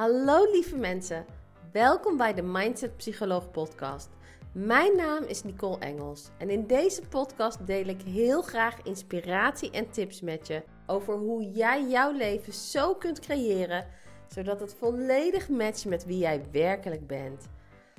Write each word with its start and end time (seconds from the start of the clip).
Hallo 0.00 0.50
lieve 0.52 0.76
mensen, 0.76 1.26
welkom 1.72 2.16
bij 2.16 2.34
de 2.34 2.42
Mindset 2.42 2.96
Psycholoog 2.96 3.50
podcast. 3.50 4.08
Mijn 4.52 4.96
naam 4.96 5.22
is 5.24 5.42
Nicole 5.42 5.78
Engels 5.78 6.28
en 6.38 6.50
in 6.50 6.66
deze 6.66 7.02
podcast 7.08 7.66
deel 7.66 7.86
ik 7.86 8.02
heel 8.02 8.42
graag 8.42 8.82
inspiratie 8.82 9.70
en 9.70 9.90
tips 9.90 10.20
met 10.20 10.46
je 10.46 10.62
over 10.86 11.14
hoe 11.14 11.50
jij 11.50 11.88
jouw 11.88 12.12
leven 12.12 12.52
zo 12.52 12.94
kunt 12.94 13.20
creëren 13.20 13.86
zodat 14.28 14.60
het 14.60 14.74
volledig 14.78 15.48
matcht 15.48 15.84
met 15.84 16.04
wie 16.04 16.18
jij 16.18 16.42
werkelijk 16.52 17.06
bent. 17.06 17.48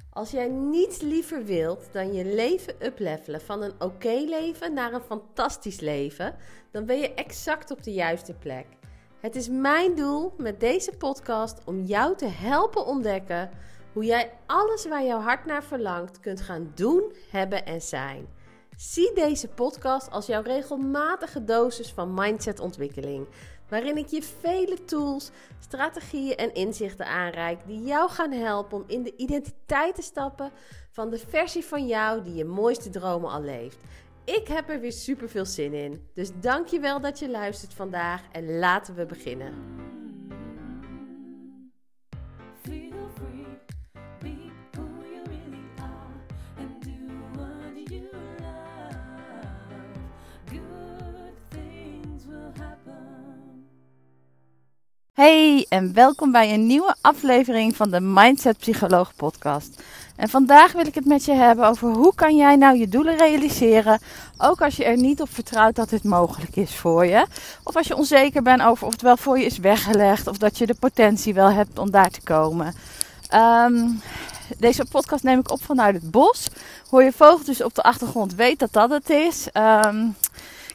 Als 0.10 0.32
jij 0.32 0.48
niets 0.48 1.02
liever 1.02 1.46
wilt 1.46 1.90
dan 1.92 2.14
je 2.14 2.26
leven 2.26 2.76
uplevelen 2.86 3.42
van 3.42 3.62
een 3.62 3.82
oké 3.82 4.24
leven 4.28 4.74
naar 4.74 4.94
een 4.94 5.02
fantastisch 5.02 5.80
leven, 5.80 6.36
dan 6.72 6.86
ben 6.86 7.00
je 7.00 7.14
exact 7.14 7.72
op 7.72 7.84
de 7.84 7.94
juiste 7.94 8.34
plek. 8.34 8.66
Het 9.22 9.36
is 9.36 9.50
mijn 9.50 9.96
doel 9.96 10.34
met 10.38 10.60
deze 10.60 10.92
podcast 10.98 11.62
om 11.66 11.82
jou 11.82 12.16
te 12.18 12.26
helpen 12.26 12.86
ontdekken 12.86 13.50
hoe 13.94 14.06
jij 14.06 14.34
alles 14.46 14.88
waar 14.88 15.04
jouw 15.04 15.20
hart 15.20 15.46
naar 15.46 15.64
verlangt 15.64 16.20
kunt 16.20 16.42
gaan 16.42 16.72
doen, 16.76 17.14
hebben 17.30 17.66
en 17.66 17.82
zijn. 17.82 18.28
Zie 18.76 19.14
deze 19.14 19.48
podcast 19.48 20.12
als 20.12 20.26
jouw 20.26 20.42
regelmatige 20.42 21.44
dosis 21.44 21.92
van 21.92 22.14
mindsetontwikkeling, 22.14 23.28
waarin 23.70 23.98
ik 23.98 24.08
je 24.08 24.24
vele 24.24 24.84
tools, 24.86 25.32
strategieën 25.60 26.36
en 26.36 26.54
inzichten 26.54 27.06
aanreik 27.06 27.60
die 27.66 27.84
jou 27.84 28.10
gaan 28.10 28.32
helpen 28.32 28.78
om 28.78 28.84
in 28.88 29.04
de 29.04 29.16
identiteit 29.16 29.96
te 29.96 30.02
stappen 30.02 30.52
van 30.92 31.10
de 31.10 31.18
versie 31.18 31.66
van 31.66 31.88
jou 31.88 32.24
die 32.24 32.36
je 32.36 32.46
mooiste 32.46 32.90
dromen 32.90 33.32
al 33.32 33.42
leeft. 33.42 33.78
Ik 34.26 34.48
heb 34.48 34.70
er 34.70 34.80
weer 34.80 34.92
super 34.92 35.30
veel 35.30 35.46
zin 35.46 35.74
in. 35.74 36.02
Dus 36.14 36.30
dankjewel 36.42 37.02
dat 37.02 37.20
je 37.20 37.30
luistert 37.30 37.74
vandaag 37.74 38.22
en 38.32 38.58
laten 38.60 38.96
we 38.96 39.06
beginnen. 39.06 39.54
Feel 42.64 43.10
free, 43.16 43.46
be 44.20 44.52
who 44.72 44.84
you 45.12 45.24
really 45.26 45.64
are, 45.78 46.14
and 46.58 46.84
do 46.84 46.92
what 47.36 47.90
you 47.90 48.02
love. 48.40 48.96
Good 50.46 51.34
things 51.50 52.26
will 52.26 52.52
happen. 52.58 53.66
Hey 55.14 55.66
en 55.70 55.94
welkom 55.94 56.32
bij 56.32 56.54
een 56.54 56.68
nieuwe 56.68 56.96
aflevering 57.02 57.76
van 57.76 57.92
de 57.92 58.02
Mindset 58.02 58.58
Psycholoog 58.58 59.16
podcast. 59.16 59.84
En 60.22 60.30
vandaag 60.30 60.72
wil 60.72 60.86
ik 60.86 60.96
het 60.96 61.06
met 61.06 61.26
je 61.26 61.34
hebben 61.34 61.68
over 61.68 61.90
hoe 61.90 62.16
kan 62.16 62.36
jij 62.36 62.56
nou 62.56 62.78
je 62.78 62.88
doelen 62.88 63.18
realiseren, 63.18 64.00
ook 64.38 64.62
als 64.62 64.76
je 64.76 64.84
er 64.86 64.98
niet 64.98 65.22
op 65.22 65.34
vertrouwt 65.34 65.76
dat 65.76 65.90
het 65.90 66.04
mogelijk 66.04 66.56
is 66.56 66.76
voor 66.76 67.06
je. 67.06 67.26
Of 67.64 67.76
als 67.76 67.88
je 67.88 67.96
onzeker 67.96 68.42
bent 68.42 68.62
over 68.62 68.86
of 68.86 68.92
het 68.92 69.02
wel 69.02 69.18
voor 69.18 69.40
je 69.40 69.46
is 69.46 69.58
weggelegd 69.58 70.28
of 70.28 70.38
dat 70.38 70.58
je 70.58 70.66
de 70.66 70.76
potentie 70.80 71.34
wel 71.34 71.52
hebt 71.52 71.80
om 71.80 71.92
daar 71.92 72.10
te 72.10 72.22
komen. 72.22 72.74
Ehm, 73.30 73.88
deze 74.58 74.86
podcast 74.92 75.24
neem 75.24 75.40
ik 75.40 75.52
op 75.52 75.64
vanuit 75.64 75.96
het 75.96 76.12
bos. 76.12 76.48
Hoor 76.90 77.04
je 77.04 77.12
vogeltjes 77.12 77.64
op 77.64 77.76
de 77.76 77.84
achtergrond, 77.84 78.36
weet 78.36 78.60
dat 78.60 78.74
dat 78.74 78.90
het 78.90 79.10
is. 79.10 79.48
Ehm, 79.52 80.08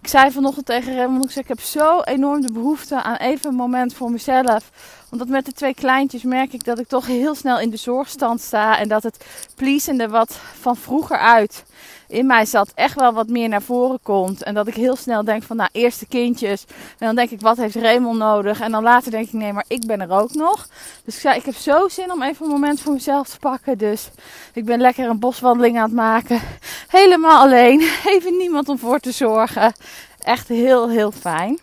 ik 0.00 0.08
zei 0.08 0.30
vanochtend 0.30 0.66
tegen 0.66 0.96
Raymond, 0.96 1.24
ik, 1.24 1.30
zei, 1.30 1.44
ik 1.44 1.48
heb 1.48 1.60
zo 1.60 2.00
enorm 2.00 2.40
de 2.40 2.52
behoefte 2.52 3.02
aan 3.02 3.16
even 3.16 3.50
een 3.50 3.56
moment 3.56 3.94
voor 3.94 4.10
mezelf. 4.10 4.70
Omdat 5.10 5.28
met 5.28 5.44
de 5.44 5.52
twee 5.52 5.74
kleintjes 5.74 6.22
merk 6.22 6.52
ik 6.52 6.64
dat 6.64 6.78
ik 6.78 6.88
toch 6.88 7.06
heel 7.06 7.34
snel 7.34 7.60
in 7.60 7.70
de 7.70 7.76
zorgstand 7.76 8.40
sta. 8.40 8.78
En 8.78 8.88
dat 8.88 9.02
het 9.02 9.24
pleasende 9.54 10.08
wat 10.08 10.40
van 10.60 10.76
vroeger 10.76 11.18
uit 11.18 11.64
in 12.08 12.26
mij 12.26 12.44
zat 12.44 12.72
echt 12.74 13.00
wel 13.00 13.12
wat 13.12 13.28
meer 13.28 13.48
naar 13.48 13.62
voren 13.62 13.98
komt. 14.02 14.42
En 14.42 14.54
dat 14.54 14.66
ik 14.66 14.74
heel 14.74 14.96
snel 14.96 15.24
denk 15.24 15.42
van, 15.42 15.56
nou, 15.56 15.68
eerste 15.72 16.06
kindjes. 16.06 16.64
En 16.98 17.06
dan 17.06 17.14
denk 17.14 17.30
ik, 17.30 17.40
wat 17.40 17.56
heeft 17.56 17.74
Raymond 17.74 18.18
nodig? 18.18 18.60
En 18.60 18.70
dan 18.70 18.82
later 18.82 19.10
denk 19.10 19.26
ik, 19.26 19.32
nee, 19.32 19.52
maar 19.52 19.64
ik 19.68 19.86
ben 19.86 20.00
er 20.00 20.10
ook 20.10 20.34
nog. 20.34 20.68
Dus 21.04 21.14
ik 21.14 21.20
zei, 21.20 21.36
ik 21.36 21.44
heb 21.44 21.54
zo 21.54 21.88
zin 21.88 22.12
om 22.12 22.22
even 22.22 22.44
een 22.44 22.52
moment 22.52 22.80
voor 22.80 22.92
mezelf 22.92 23.28
te 23.28 23.38
pakken. 23.38 23.78
Dus 23.78 24.10
ik 24.52 24.64
ben 24.64 24.80
lekker 24.80 25.08
een 25.08 25.18
boswandeling 25.18 25.76
aan 25.76 25.82
het 25.82 25.92
maken. 25.92 26.40
Helemaal 26.88 27.42
alleen. 27.42 27.80
Even 28.14 28.36
niemand 28.36 28.68
om 28.68 28.78
voor 28.78 28.98
te 28.98 29.12
zorgen. 29.12 29.72
Echt 30.18 30.48
heel, 30.48 30.88
heel 30.88 31.12
fijn. 31.12 31.58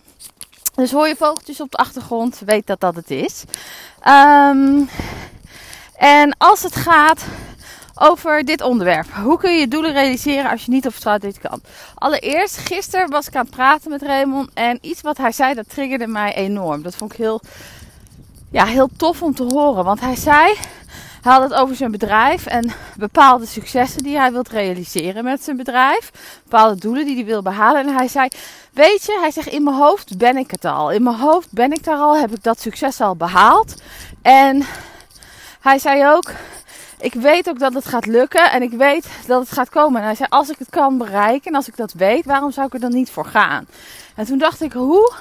Dus 0.75 0.91
hoor 0.91 1.07
je 1.07 1.15
vogeltjes 1.15 1.61
op 1.61 1.71
de 1.71 1.77
achtergrond, 1.77 2.41
weet 2.45 2.67
dat 2.67 2.79
dat 2.79 2.95
het 2.95 3.11
is. 3.11 3.43
Ehm, 3.99 4.81
en 5.95 6.35
als 6.37 6.63
het 6.63 6.75
gaat 6.75 7.25
over 7.95 8.45
dit 8.45 8.61
onderwerp. 8.61 9.07
Hoe 9.13 9.37
kun 9.37 9.57
je 9.57 9.67
doelen 9.67 9.91
realiseren 9.91 10.51
als 10.51 10.65
je 10.65 10.71
niet 10.71 10.87
op 10.87 11.21
dit 11.21 11.39
kan? 11.39 11.61
Allereerst, 11.95 12.57
gisteren 12.57 13.09
was 13.09 13.27
ik 13.27 13.35
aan 13.35 13.45
het 13.45 13.55
praten 13.55 13.89
met 13.89 14.01
Raymond. 14.01 14.49
En 14.53 14.77
iets 14.81 15.01
wat 15.01 15.17
hij 15.17 15.31
zei, 15.31 15.53
dat 15.53 15.69
triggerde 15.69 16.07
mij 16.07 16.35
enorm. 16.35 16.81
Dat 16.81 16.95
vond 16.95 17.11
ik 17.11 17.17
heel, 17.17 17.41
ja, 18.51 18.65
heel 18.65 18.89
tof 18.97 19.21
om 19.21 19.35
te 19.35 19.43
horen. 19.43 19.83
Want 19.83 19.99
hij 19.99 20.15
zei, 20.15 20.55
hij 21.21 21.33
had 21.33 21.41
het 21.41 21.53
over 21.53 21.75
zijn 21.75 21.91
bedrijf 21.91 22.45
en 22.45 22.71
bepaalde 22.97 23.45
successen 23.45 24.03
die 24.03 24.17
hij 24.17 24.31
wilt 24.31 24.49
realiseren 24.49 25.23
met 25.23 25.43
zijn 25.43 25.57
bedrijf. 25.57 26.11
Bepaalde 26.43 26.79
doelen 26.79 27.05
die 27.05 27.15
hij 27.15 27.25
wil 27.25 27.41
behalen. 27.41 27.87
En 27.87 27.95
hij 27.95 28.07
zei, 28.07 28.27
weet 28.71 29.05
je, 29.05 29.17
hij 29.19 29.31
zegt, 29.31 29.47
in 29.47 29.63
mijn 29.63 29.75
hoofd 29.75 30.17
ben 30.17 30.37
ik 30.37 30.51
het 30.51 30.65
al. 30.65 30.91
In 30.91 31.03
mijn 31.03 31.15
hoofd 31.15 31.51
ben 31.51 31.71
ik 31.71 31.83
daar 31.83 31.97
al, 31.97 32.17
heb 32.17 32.31
ik 32.31 32.43
dat 32.43 32.59
succes 32.59 33.01
al 33.01 33.15
behaald. 33.15 33.81
En 34.21 34.65
hij 35.61 35.79
zei 35.79 36.07
ook, 36.07 36.31
ik 37.03 37.13
weet 37.13 37.49
ook 37.49 37.59
dat 37.59 37.73
het 37.73 37.85
gaat 37.85 38.05
lukken 38.05 38.51
en 38.51 38.61
ik 38.61 38.71
weet 38.71 39.07
dat 39.27 39.39
het 39.39 39.51
gaat 39.51 39.69
komen. 39.69 39.99
En 39.99 40.05
hij 40.05 40.15
zei, 40.15 40.29
als 40.29 40.49
ik 40.49 40.55
het 40.59 40.69
kan 40.69 40.97
bereiken 40.97 41.51
en 41.51 41.55
als 41.55 41.67
ik 41.67 41.75
dat 41.75 41.93
weet, 41.93 42.25
waarom 42.25 42.51
zou 42.51 42.67
ik 42.67 42.73
er 42.73 42.79
dan 42.79 42.93
niet 42.93 43.09
voor 43.09 43.25
gaan? 43.25 43.67
En 44.15 44.25
toen 44.25 44.37
dacht 44.37 44.61
ik, 44.61 44.73
hoe 44.73 45.13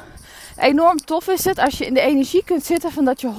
enorm 0.57 0.97
tof 0.97 1.29
is 1.29 1.45
het 1.45 1.59
als 1.59 1.79
je 1.79 1.87
in 1.87 1.95
de 1.95 2.01
energie 2.01 2.45
kunt 2.45 2.65
zitten 2.65 2.93
van 2.93 3.05
dat 3.05 3.21
je 3.21 3.31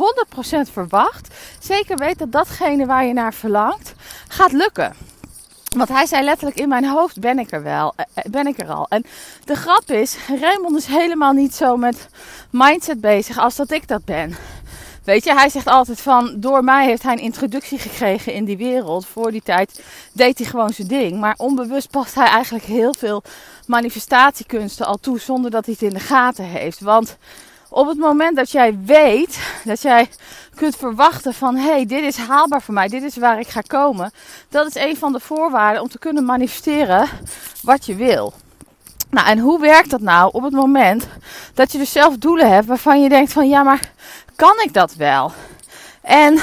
100% 0.67 0.71
verwacht. 0.71 1.27
Zeker 1.59 1.97
weet 1.97 2.17
dat 2.17 2.31
datgene 2.31 2.85
waar 2.85 3.05
je 3.05 3.13
naar 3.13 3.33
verlangt, 3.33 3.93
gaat 4.27 4.51
lukken. 4.51 4.93
Want 5.75 5.89
hij 5.89 6.05
zei 6.05 6.23
letterlijk 6.23 6.59
in 6.59 6.69
mijn 6.69 6.85
hoofd 6.85 7.19
ben 7.19 7.39
ik 7.39 7.51
er 7.51 7.63
wel, 7.63 7.93
eh, 7.95 8.23
ben 8.29 8.47
ik 8.47 8.59
er 8.59 8.71
al. 8.71 8.85
En 8.89 9.05
de 9.45 9.55
grap 9.55 9.83
is, 9.91 10.17
Raymond 10.41 10.77
is 10.77 10.85
helemaal 10.85 11.33
niet 11.33 11.55
zo 11.55 11.77
met 11.77 12.07
mindset 12.49 13.01
bezig 13.01 13.37
als 13.37 13.55
dat 13.55 13.71
ik 13.71 13.87
dat 13.87 14.05
ben. 14.05 14.35
Weet 15.03 15.23
je, 15.23 15.33
hij 15.33 15.49
zegt 15.49 15.67
altijd 15.67 16.01
van, 16.01 16.33
door 16.35 16.63
mij 16.63 16.85
heeft 16.85 17.03
hij 17.03 17.11
een 17.11 17.19
introductie 17.19 17.79
gekregen 17.79 18.33
in 18.33 18.45
die 18.45 18.57
wereld. 18.57 19.05
Voor 19.05 19.31
die 19.31 19.41
tijd 19.41 19.83
deed 20.13 20.37
hij 20.37 20.47
gewoon 20.47 20.73
zijn 20.73 20.87
ding. 20.87 21.19
Maar 21.19 21.35
onbewust 21.37 21.89
past 21.89 22.15
hij 22.15 22.27
eigenlijk 22.27 22.65
heel 22.65 22.93
veel 22.97 23.23
manifestatiekunsten 23.67 24.85
al 24.85 24.97
toe 24.97 25.19
zonder 25.19 25.51
dat 25.51 25.65
hij 25.65 25.73
het 25.79 25.89
in 25.89 25.97
de 25.97 26.05
gaten 26.05 26.45
heeft. 26.45 26.79
Want 26.79 27.17
op 27.69 27.87
het 27.87 27.97
moment 27.97 28.35
dat 28.35 28.51
jij 28.51 28.79
weet, 28.85 29.39
dat 29.63 29.81
jij 29.81 30.09
kunt 30.55 30.75
verwachten 30.75 31.33
van 31.33 31.55
hé, 31.55 31.71
hey, 31.71 31.85
dit 31.85 32.03
is 32.03 32.17
haalbaar 32.17 32.61
voor 32.61 32.73
mij, 32.73 32.87
dit 32.87 33.03
is 33.03 33.17
waar 33.17 33.39
ik 33.39 33.47
ga 33.47 33.61
komen. 33.61 34.11
Dat 34.49 34.67
is 34.67 34.75
een 34.75 34.97
van 34.97 35.13
de 35.13 35.19
voorwaarden 35.19 35.81
om 35.81 35.89
te 35.89 35.99
kunnen 35.99 36.25
manifesteren 36.25 37.09
wat 37.61 37.85
je 37.85 37.95
wil. 37.95 38.33
Nou, 39.09 39.27
en 39.27 39.39
hoe 39.39 39.59
werkt 39.59 39.89
dat 39.89 40.01
nou 40.01 40.29
op 40.33 40.43
het 40.43 40.53
moment 40.53 41.07
dat 41.53 41.71
je 41.71 41.77
dus 41.77 41.91
zelf 41.91 42.17
doelen 42.17 42.51
hebt 42.51 42.67
waarvan 42.67 43.01
je 43.01 43.09
denkt 43.09 43.33
van 43.33 43.49
ja, 43.49 43.63
maar 43.63 43.91
kan 44.43 44.61
ik 44.63 44.73
dat 44.73 44.95
wel? 44.95 45.31
En 46.01 46.35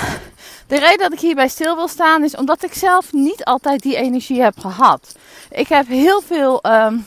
de 0.66 0.78
reden 0.78 0.98
dat 0.98 1.12
ik 1.12 1.20
hierbij 1.20 1.48
stil 1.48 1.76
wil 1.76 1.88
staan 1.88 2.24
is 2.24 2.36
omdat 2.36 2.64
ik 2.64 2.74
zelf 2.74 3.12
niet 3.12 3.44
altijd 3.44 3.82
die 3.82 3.96
energie 3.96 4.42
heb 4.42 4.58
gehad. 4.58 5.14
Ik 5.50 5.68
heb 5.68 5.86
heel 5.86 6.20
veel 6.20 6.60
um, 6.66 7.06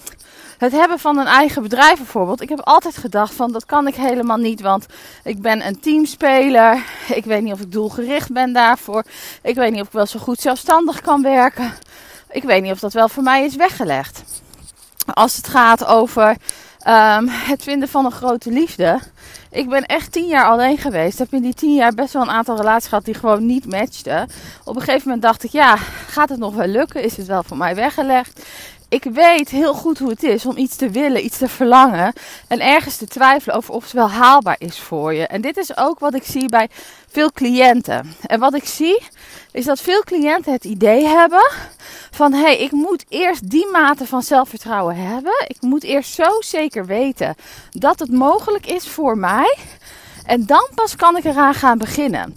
het 0.58 0.72
hebben 0.72 1.00
van 1.00 1.18
een 1.18 1.28
eigen 1.28 1.62
bedrijf 1.62 1.98
bijvoorbeeld. 1.98 2.42
Ik 2.42 2.50
heb 2.50 2.60
altijd 2.60 2.98
gedacht 2.98 3.34
van 3.34 3.52
dat 3.52 3.66
kan 3.66 3.88
ik 3.88 3.96
helemaal 3.96 4.38
niet, 4.38 4.62
want 4.62 4.86
ik 5.24 5.42
ben 5.42 5.68
een 5.68 5.80
teamspeler. 5.80 6.84
Ik 7.08 7.26
weet 7.26 7.42
niet 7.42 7.54
of 7.54 7.60
ik 7.60 7.72
doelgericht 7.72 8.32
ben 8.32 8.54
daarvoor. 8.54 9.04
Ik 9.42 9.56
weet 9.56 9.72
niet 9.72 9.82
of 9.82 9.88
ik 9.88 9.94
wel 9.94 10.06
zo 10.06 10.20
goed 10.20 10.40
zelfstandig 10.40 11.02
kan 11.02 11.22
werken. 11.22 11.74
Ik 12.30 12.44
weet 12.44 12.62
niet 12.62 12.72
of 12.72 12.80
dat 12.80 12.94
wel 12.94 13.10
voor 13.10 13.24
mij 13.24 13.44
is 13.44 13.56
weggelegd. 13.56 14.24
Als 15.14 15.36
het 15.36 15.48
gaat 15.48 15.86
over 15.86 16.30
um, 16.88 17.28
het 17.28 17.64
vinden 17.64 17.90
van 17.90 18.06
een 18.06 18.12
grote 18.12 18.52
liefde. 18.52 19.00
Ik 19.54 19.70
ben 19.70 19.86
echt 19.86 20.12
tien 20.12 20.28
jaar 20.28 20.46
alleen 20.46 20.78
geweest. 20.78 21.20
Heb 21.20 21.34
in 21.34 21.42
die 21.42 21.54
tien 21.54 21.76
jaar 21.76 21.94
best 21.94 22.14
wel 22.14 22.22
een 22.22 22.30
aantal 22.30 22.58
relaties 22.58 22.90
gehad 22.90 23.06
die 23.06 23.14
gewoon 23.14 23.46
niet 23.46 23.66
matchten. 23.66 24.30
Op 24.64 24.76
een 24.76 24.82
gegeven 24.82 25.04
moment 25.04 25.22
dacht 25.22 25.44
ik, 25.44 25.52
ja, 25.52 25.76
gaat 26.08 26.30
het 26.30 26.40
nog 26.40 26.56
wel 26.56 26.68
lukken? 26.68 27.04
Is 27.04 27.18
het 27.18 27.28
wel 27.28 27.44
voor 27.44 27.58
mij 27.58 27.76
weggelegd? 27.76 28.46
Ik 28.94 29.04
weet 29.04 29.50
heel 29.50 29.74
goed 29.74 30.00
hoe 30.00 30.10
het 30.10 30.24
is 30.24 30.46
om 30.46 30.58
iets 30.58 30.76
te 30.76 30.90
willen, 30.90 31.26
iets 31.26 31.38
te 31.38 31.48
verlangen. 31.48 32.14
En 32.48 32.60
ergens 32.60 32.98
te 32.98 33.08
twijfelen 33.08 33.56
over 33.56 33.74
of 33.74 33.84
het 33.84 33.92
wel 33.92 34.10
haalbaar 34.10 34.56
is 34.60 34.80
voor 34.80 35.14
je. 35.14 35.28
En 35.28 35.42
dit 35.42 35.58
is 35.58 35.78
ook 35.78 36.00
wat 36.00 36.14
ik 36.14 36.24
zie 36.24 36.50
bij 36.50 36.70
veel 37.08 37.32
cliënten. 37.32 38.16
En 38.26 38.40
wat 38.40 38.54
ik 38.54 38.66
zie 38.66 39.04
is 39.52 39.66
dat 39.66 39.82
veel 39.82 40.02
cliënten 40.04 40.52
het 40.52 40.64
idee 40.64 41.06
hebben 41.06 41.52
van 42.12 42.34
hé, 42.34 42.42
hey, 42.42 42.58
ik 42.58 42.72
moet 42.72 43.06
eerst 43.10 43.50
die 43.50 43.68
mate 43.72 44.08
van 44.08 44.22
zelfvertrouwen 44.22 44.96
hebben. 44.96 45.46
Ik 45.48 45.62
moet 45.62 45.84
eerst 45.84 46.14
zo 46.14 46.26
zeker 46.40 46.86
weten 46.86 47.36
dat 47.72 48.00
het 48.00 48.12
mogelijk 48.12 48.66
is 48.66 48.88
voor 48.88 49.18
mij. 49.18 49.58
En 50.26 50.46
dan 50.46 50.68
pas 50.76 50.96
kan 50.96 51.18
ik 51.18 51.24
eraan 51.24 51.54
gaan 51.54 51.78
beginnen. 51.78 52.36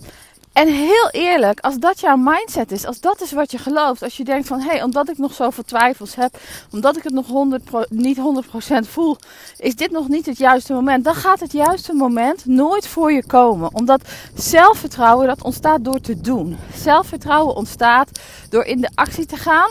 En 0.56 0.68
heel 0.68 1.08
eerlijk, 1.10 1.60
als 1.60 1.78
dat 1.78 2.00
jouw 2.00 2.16
mindset 2.16 2.72
is, 2.72 2.84
als 2.84 3.00
dat 3.00 3.20
is 3.20 3.32
wat 3.32 3.50
je 3.50 3.58
gelooft, 3.58 4.02
als 4.02 4.16
je 4.16 4.24
denkt 4.24 4.46
van 4.46 4.60
hé, 4.60 4.70
hey, 4.70 4.82
omdat 4.82 5.08
ik 5.08 5.18
nog 5.18 5.34
zoveel 5.34 5.64
twijfels 5.64 6.14
heb, 6.14 6.38
omdat 6.70 6.96
ik 6.96 7.02
het 7.02 7.12
nog 7.12 7.26
100 7.26 7.62
niet 7.88 8.18
100% 8.18 8.88
voel, 8.88 9.16
is 9.58 9.76
dit 9.76 9.90
nog 9.90 10.08
niet 10.08 10.26
het 10.26 10.38
juiste 10.38 10.72
moment, 10.72 11.04
dan 11.04 11.14
gaat 11.14 11.40
het 11.40 11.52
juiste 11.52 11.92
moment 11.92 12.46
nooit 12.46 12.86
voor 12.86 13.12
je 13.12 13.26
komen. 13.26 13.74
Omdat 13.74 14.00
zelfvertrouwen, 14.34 15.26
dat 15.26 15.42
ontstaat 15.42 15.84
door 15.84 16.00
te 16.00 16.20
doen. 16.20 16.56
Zelfvertrouwen 16.74 17.54
ontstaat 17.54 18.10
door 18.50 18.64
in 18.64 18.80
de 18.80 18.90
actie 18.94 19.26
te 19.26 19.36
gaan, 19.36 19.70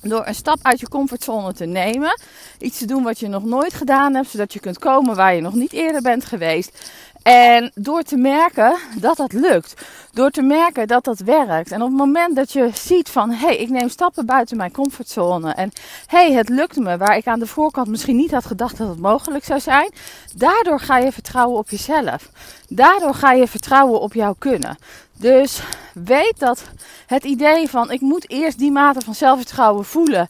door 0.00 0.26
een 0.26 0.34
stap 0.34 0.58
uit 0.62 0.80
je 0.80 0.88
comfortzone 0.88 1.52
te 1.52 1.64
nemen, 1.64 2.20
iets 2.58 2.78
te 2.78 2.86
doen 2.86 3.02
wat 3.02 3.18
je 3.18 3.28
nog 3.28 3.44
nooit 3.44 3.74
gedaan 3.74 4.14
hebt, 4.14 4.30
zodat 4.30 4.52
je 4.52 4.60
kunt 4.60 4.78
komen 4.78 5.16
waar 5.16 5.34
je 5.34 5.40
nog 5.40 5.54
niet 5.54 5.72
eerder 5.72 6.02
bent 6.02 6.24
geweest. 6.24 6.90
En 7.26 7.70
door 7.74 8.02
te 8.02 8.16
merken 8.16 8.76
dat 9.00 9.16
dat 9.16 9.32
lukt. 9.32 9.74
Door 10.12 10.30
te 10.30 10.42
merken 10.42 10.86
dat 10.86 11.04
dat 11.04 11.18
werkt. 11.18 11.72
En 11.72 11.82
op 11.82 11.88
het 11.88 11.96
moment 11.96 12.36
dat 12.36 12.52
je 12.52 12.70
ziet 12.74 13.08
van, 13.08 13.30
hé, 13.30 13.46
hey, 13.46 13.56
ik 13.56 13.68
neem 13.68 13.88
stappen 13.88 14.26
buiten 14.26 14.56
mijn 14.56 14.70
comfortzone. 14.70 15.52
En 15.52 15.72
hé, 16.06 16.26
hey, 16.26 16.32
het 16.32 16.48
lukt 16.48 16.76
me, 16.76 16.96
waar 16.96 17.16
ik 17.16 17.26
aan 17.26 17.38
de 17.38 17.46
voorkant 17.46 17.88
misschien 17.88 18.16
niet 18.16 18.30
had 18.30 18.46
gedacht 18.46 18.76
dat 18.76 18.88
het 18.88 18.98
mogelijk 18.98 19.44
zou 19.44 19.60
zijn. 19.60 19.90
Daardoor 20.34 20.80
ga 20.80 20.98
je 20.98 21.12
vertrouwen 21.12 21.58
op 21.58 21.70
jezelf. 21.70 22.30
Daardoor 22.68 23.14
ga 23.14 23.32
je 23.32 23.48
vertrouwen 23.48 24.00
op 24.00 24.14
jouw 24.14 24.34
kunnen. 24.38 24.78
Dus 25.12 25.62
weet 25.92 26.38
dat 26.38 26.62
het 27.06 27.24
idee 27.24 27.68
van, 27.68 27.90
ik 27.90 28.00
moet 28.00 28.30
eerst 28.30 28.58
die 28.58 28.72
mate 28.72 29.00
van 29.00 29.14
zelfvertrouwen 29.14 29.84
voelen. 29.84 30.28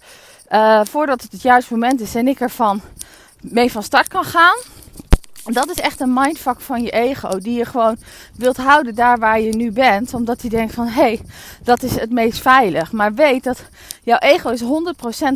Uh, 0.50 0.80
voordat 0.84 1.22
het 1.22 1.32
het 1.32 1.42
juiste 1.42 1.72
moment 1.72 2.00
is 2.00 2.14
en 2.14 2.28
ik 2.28 2.40
ervan 2.40 2.80
mee 3.40 3.72
van 3.72 3.82
start 3.82 4.08
kan 4.08 4.24
gaan 4.24 4.75
dat 5.52 5.70
is 5.70 5.80
echt 5.80 6.00
een 6.00 6.12
mindfuck 6.12 6.60
van 6.60 6.82
je 6.82 6.90
ego. 6.90 7.38
Die 7.38 7.58
je 7.58 7.64
gewoon 7.64 7.96
wilt 8.36 8.56
houden 8.56 8.94
daar 8.94 9.18
waar 9.18 9.40
je 9.40 9.56
nu 9.56 9.72
bent. 9.72 10.14
Omdat 10.14 10.40
hij 10.40 10.50
denkt 10.50 10.74
van 10.74 10.86
hé, 10.86 11.02
hey, 11.02 11.20
dat 11.62 11.82
is 11.82 12.00
het 12.00 12.10
meest 12.10 12.40
veilig. 12.40 12.92
Maar 12.92 13.14
weet 13.14 13.44
dat 13.44 13.62
jouw 14.02 14.18
ego 14.18 14.50
is 14.50 14.62
100% 14.62 14.66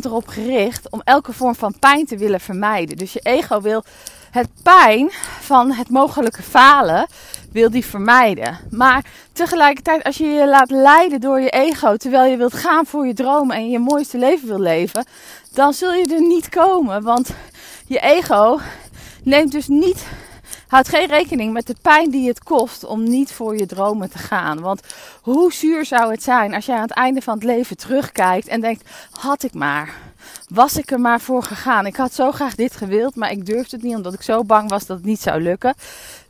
erop 0.01 0.27
gericht 0.27 0.89
om 0.89 1.01
elke 1.03 1.33
vorm 1.33 1.55
van 1.55 1.79
pijn 1.79 2.05
te 2.05 2.17
willen 2.17 2.39
vermijden. 2.39 2.97
Dus 2.97 3.13
je 3.13 3.19
ego 3.19 3.61
wil 3.61 3.83
het 4.31 4.49
pijn 4.63 5.09
van 5.39 5.71
het 5.71 5.89
mogelijke 5.89 6.43
falen 6.43 7.07
wil 7.51 7.69
die 7.69 7.85
vermijden. 7.85 8.57
Maar 8.69 9.05
tegelijkertijd, 9.33 10.03
als 10.03 10.17
je 10.17 10.25
je 10.25 10.47
laat 10.47 10.69
leiden 10.69 11.19
door 11.19 11.41
je 11.41 11.49
ego, 11.49 11.95
terwijl 11.95 12.31
je 12.31 12.37
wilt 12.37 12.53
gaan 12.53 12.85
voor 12.85 13.07
je 13.07 13.13
dromen 13.13 13.55
en 13.55 13.69
je 13.69 13.79
mooiste 13.79 14.17
leven 14.17 14.47
wil 14.47 14.59
leven, 14.59 15.05
dan 15.53 15.73
zul 15.73 15.93
je 15.93 16.13
er 16.13 16.21
niet 16.21 16.49
komen. 16.49 17.03
Want 17.03 17.29
je 17.87 17.99
ego 17.99 18.59
neemt 19.23 19.51
dus 19.51 19.67
niet, 19.67 20.05
houdt 20.67 20.89
geen 20.89 21.07
rekening 21.07 21.53
met 21.53 21.67
de 21.67 21.75
pijn 21.81 22.09
die 22.09 22.27
het 22.27 22.43
kost 22.43 22.83
om 22.83 23.03
niet 23.03 23.31
voor 23.31 23.57
je 23.57 23.65
dromen 23.65 24.09
te 24.09 24.17
gaan. 24.17 24.59
Want 24.59 24.81
hoe 25.21 25.53
zuur 25.53 25.85
zou 25.85 26.11
het 26.11 26.23
zijn 26.23 26.53
als 26.53 26.65
jij 26.65 26.75
aan 26.75 26.81
het 26.81 26.91
einde 26.91 27.21
van 27.21 27.33
het 27.33 27.43
leven 27.43 27.77
terugkijkt 27.77 28.47
en 28.47 28.61
denkt: 28.61 28.89
had 29.11 29.43
ik 29.43 29.53
maar. 29.53 29.95
Was 30.47 30.77
ik 30.77 30.91
er 30.91 30.99
maar 30.99 31.21
voor 31.21 31.43
gegaan. 31.43 31.85
Ik 31.85 31.95
had 31.95 32.13
zo 32.13 32.31
graag 32.31 32.55
dit 32.55 32.75
gewild, 32.75 33.15
maar 33.15 33.31
ik 33.31 33.45
durfde 33.45 33.75
het 33.75 33.85
niet 33.85 33.95
omdat 33.95 34.13
ik 34.13 34.21
zo 34.21 34.43
bang 34.43 34.69
was 34.69 34.85
dat 34.85 34.97
het 34.97 35.05
niet 35.05 35.21
zou 35.21 35.41
lukken. 35.41 35.73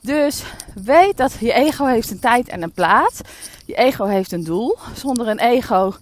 Dus 0.01 0.43
weet 0.83 1.17
dat 1.17 1.33
je 1.39 1.53
ego 1.53 1.85
heeft 1.85 2.11
een 2.11 2.19
tijd 2.19 2.49
en 2.49 2.61
een 2.61 2.71
plaats. 2.71 3.19
Je 3.65 3.75
ego 3.75 4.05
heeft 4.05 4.31
een 4.31 4.43
doel. 4.43 4.77
Zonder 4.93 5.27
een 5.27 5.39
ego 5.39 5.93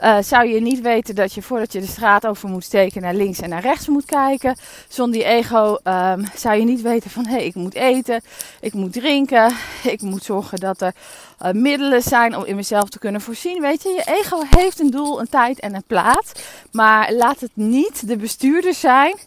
uh, 0.00 0.16
zou 0.20 0.48
je 0.48 0.60
niet 0.60 0.80
weten 0.80 1.14
dat 1.14 1.32
je 1.32 1.42
voordat 1.42 1.72
je 1.72 1.80
de 1.80 1.86
straat 1.86 2.26
over 2.26 2.48
moet 2.48 2.64
steken 2.64 3.02
naar 3.02 3.14
links 3.14 3.40
en 3.40 3.48
naar 3.48 3.62
rechts 3.62 3.88
moet 3.88 4.04
kijken. 4.04 4.56
Zonder 4.88 5.20
je 5.20 5.24
ego 5.24 5.78
um, 5.84 6.24
zou 6.36 6.56
je 6.58 6.64
niet 6.64 6.82
weten 6.82 7.10
van 7.10 7.26
hé, 7.26 7.32
hey, 7.32 7.44
ik 7.44 7.54
moet 7.54 7.74
eten, 7.74 8.22
ik 8.60 8.72
moet 8.72 8.92
drinken, 8.92 9.52
ik 9.82 10.00
moet 10.00 10.24
zorgen 10.24 10.60
dat 10.60 10.80
er 10.80 10.94
uh, 11.42 11.50
middelen 11.52 12.02
zijn 12.02 12.36
om 12.36 12.44
in 12.44 12.56
mezelf 12.56 12.88
te 12.88 12.98
kunnen 12.98 13.20
voorzien. 13.20 13.60
Weet 13.60 13.82
je, 13.82 13.88
je 13.88 14.12
ego 14.14 14.42
heeft 14.56 14.80
een 14.80 14.90
doel, 14.90 15.20
een 15.20 15.28
tijd 15.28 15.60
en 15.60 15.74
een 15.74 15.84
plaats. 15.86 16.32
Maar 16.72 17.12
laat 17.12 17.40
het 17.40 17.50
niet 17.54 18.08
de 18.08 18.16
bestuurder 18.16 18.74
zijn 18.74 19.18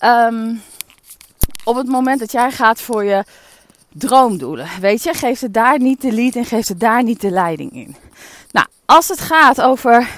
um, 0.00 0.62
op 1.64 1.76
het 1.76 1.86
moment 1.86 2.18
dat 2.18 2.32
jij 2.32 2.50
gaat 2.50 2.80
voor 2.80 3.04
je 3.04 3.24
droomdoelen. 3.92 4.68
Weet 4.80 5.02
je, 5.02 5.14
geef 5.14 5.38
ze 5.38 5.50
daar 5.50 5.78
niet 5.78 6.00
de 6.00 6.12
lead 6.12 6.34
en 6.34 6.44
geef 6.44 6.66
ze 6.66 6.76
daar 6.76 7.02
niet 7.02 7.20
de 7.20 7.30
leiding 7.30 7.72
in. 7.72 7.96
Nou, 8.50 8.66
als 8.84 9.08
het 9.08 9.20
gaat 9.20 9.60
over 9.60 10.08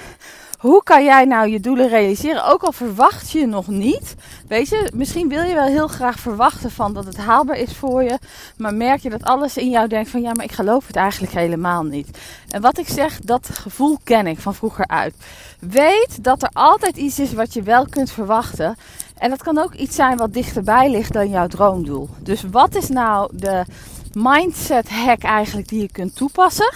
hoe 0.58 0.82
kan 0.82 1.04
jij 1.04 1.24
nou 1.24 1.48
je 1.48 1.60
doelen 1.60 1.88
realiseren, 1.88 2.44
ook 2.44 2.62
al 2.62 2.72
verwacht 2.72 3.30
je 3.30 3.46
nog 3.46 3.66
niet. 3.66 4.14
Weet 4.48 4.68
je, 4.68 4.90
misschien 4.94 5.28
wil 5.28 5.42
je 5.42 5.54
wel 5.54 5.66
heel 5.66 5.88
graag 5.88 6.18
verwachten 6.18 6.70
van 6.70 6.92
dat 6.92 7.04
het 7.04 7.16
haalbaar 7.16 7.56
is 7.56 7.76
voor 7.76 8.02
je, 8.02 8.18
maar 8.56 8.74
merk 8.74 9.00
je 9.00 9.10
dat 9.10 9.24
alles 9.24 9.56
in 9.56 9.70
jou 9.70 9.88
denkt 9.88 10.10
van 10.10 10.20
ja, 10.20 10.32
maar 10.32 10.44
ik 10.44 10.52
geloof 10.52 10.86
het 10.86 10.96
eigenlijk 10.96 11.32
helemaal 11.32 11.82
niet. 11.82 12.18
En 12.48 12.60
wat 12.60 12.78
ik 12.78 12.88
zeg, 12.88 13.20
dat 13.20 13.48
gevoel 13.52 13.98
ken 14.04 14.26
ik 14.26 14.38
van 14.38 14.54
vroeger 14.54 14.86
uit. 14.86 15.14
Weet 15.60 16.24
dat 16.24 16.42
er 16.42 16.50
altijd 16.52 16.96
iets 16.96 17.18
is 17.18 17.32
wat 17.32 17.54
je 17.54 17.62
wel 17.62 17.86
kunt 17.86 18.10
verwachten. 18.10 18.76
En 19.18 19.30
dat 19.30 19.42
kan 19.42 19.58
ook 19.58 19.74
iets 19.74 19.96
zijn 19.96 20.16
wat 20.16 20.32
dichterbij 20.32 20.90
ligt 20.90 21.12
dan 21.12 21.28
jouw 21.28 21.46
droomdoel. 21.46 22.08
Dus 22.18 22.42
wat 22.50 22.74
is 22.74 22.88
nou 22.88 23.30
de 23.32 23.64
mindset 24.12 24.90
hack 24.90 25.22
eigenlijk 25.22 25.68
die 25.68 25.80
je 25.80 25.92
kunt 25.92 26.16
toepassen? 26.16 26.74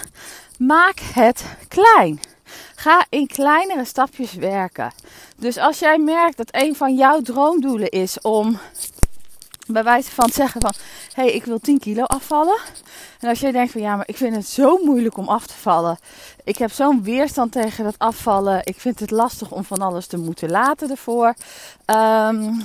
Maak 0.59 1.01
het 1.15 1.45
klein. 1.69 2.21
Ga 2.83 3.07
in 3.09 3.27
kleinere 3.27 3.85
stapjes 3.85 4.35
werken. 4.35 4.93
Dus 5.37 5.57
als 5.57 5.79
jij 5.79 5.99
merkt 5.99 6.37
dat 6.37 6.49
een 6.51 6.77
van 6.77 6.95
jouw 6.95 7.21
droomdoelen 7.21 7.89
is 7.89 8.21
om 8.21 8.59
bij 9.67 9.85
wijze 9.85 10.11
van 10.11 10.29
zeggen 10.29 10.61
van 10.61 10.73
hé, 11.13 11.23
hey, 11.23 11.33
ik 11.33 11.45
wil 11.45 11.59
10 11.59 11.79
kilo 11.79 12.05
afvallen. 12.05 12.59
En 13.21 13.29
als 13.29 13.41
jij 13.41 13.53
denkt 13.53 13.73
van 13.73 13.81
ja, 13.81 13.97
maar 13.97 14.09
ik 14.09 14.17
vind 14.17 14.37
het 14.37 14.49
zo 14.49 14.79
moeilijk 14.85 15.17
om 15.17 15.29
af 15.29 15.47
te 15.47 15.55
vallen. 15.55 15.99
Ik 16.45 16.59
heb 16.59 16.73
zo'n 16.73 17.03
weerstand 17.03 17.53
tegen 17.53 17.85
dat 17.85 17.99
afvallen. 17.99 18.61
Ik 18.65 18.81
vind 18.81 19.01
het 19.01 19.11
lastig 19.11 19.51
om 19.51 19.65
van 19.65 19.79
alles 19.79 20.07
te 20.07 20.17
moeten 20.17 20.51
laten 20.51 20.91
ervoor. 20.91 21.35
Um, 21.87 22.63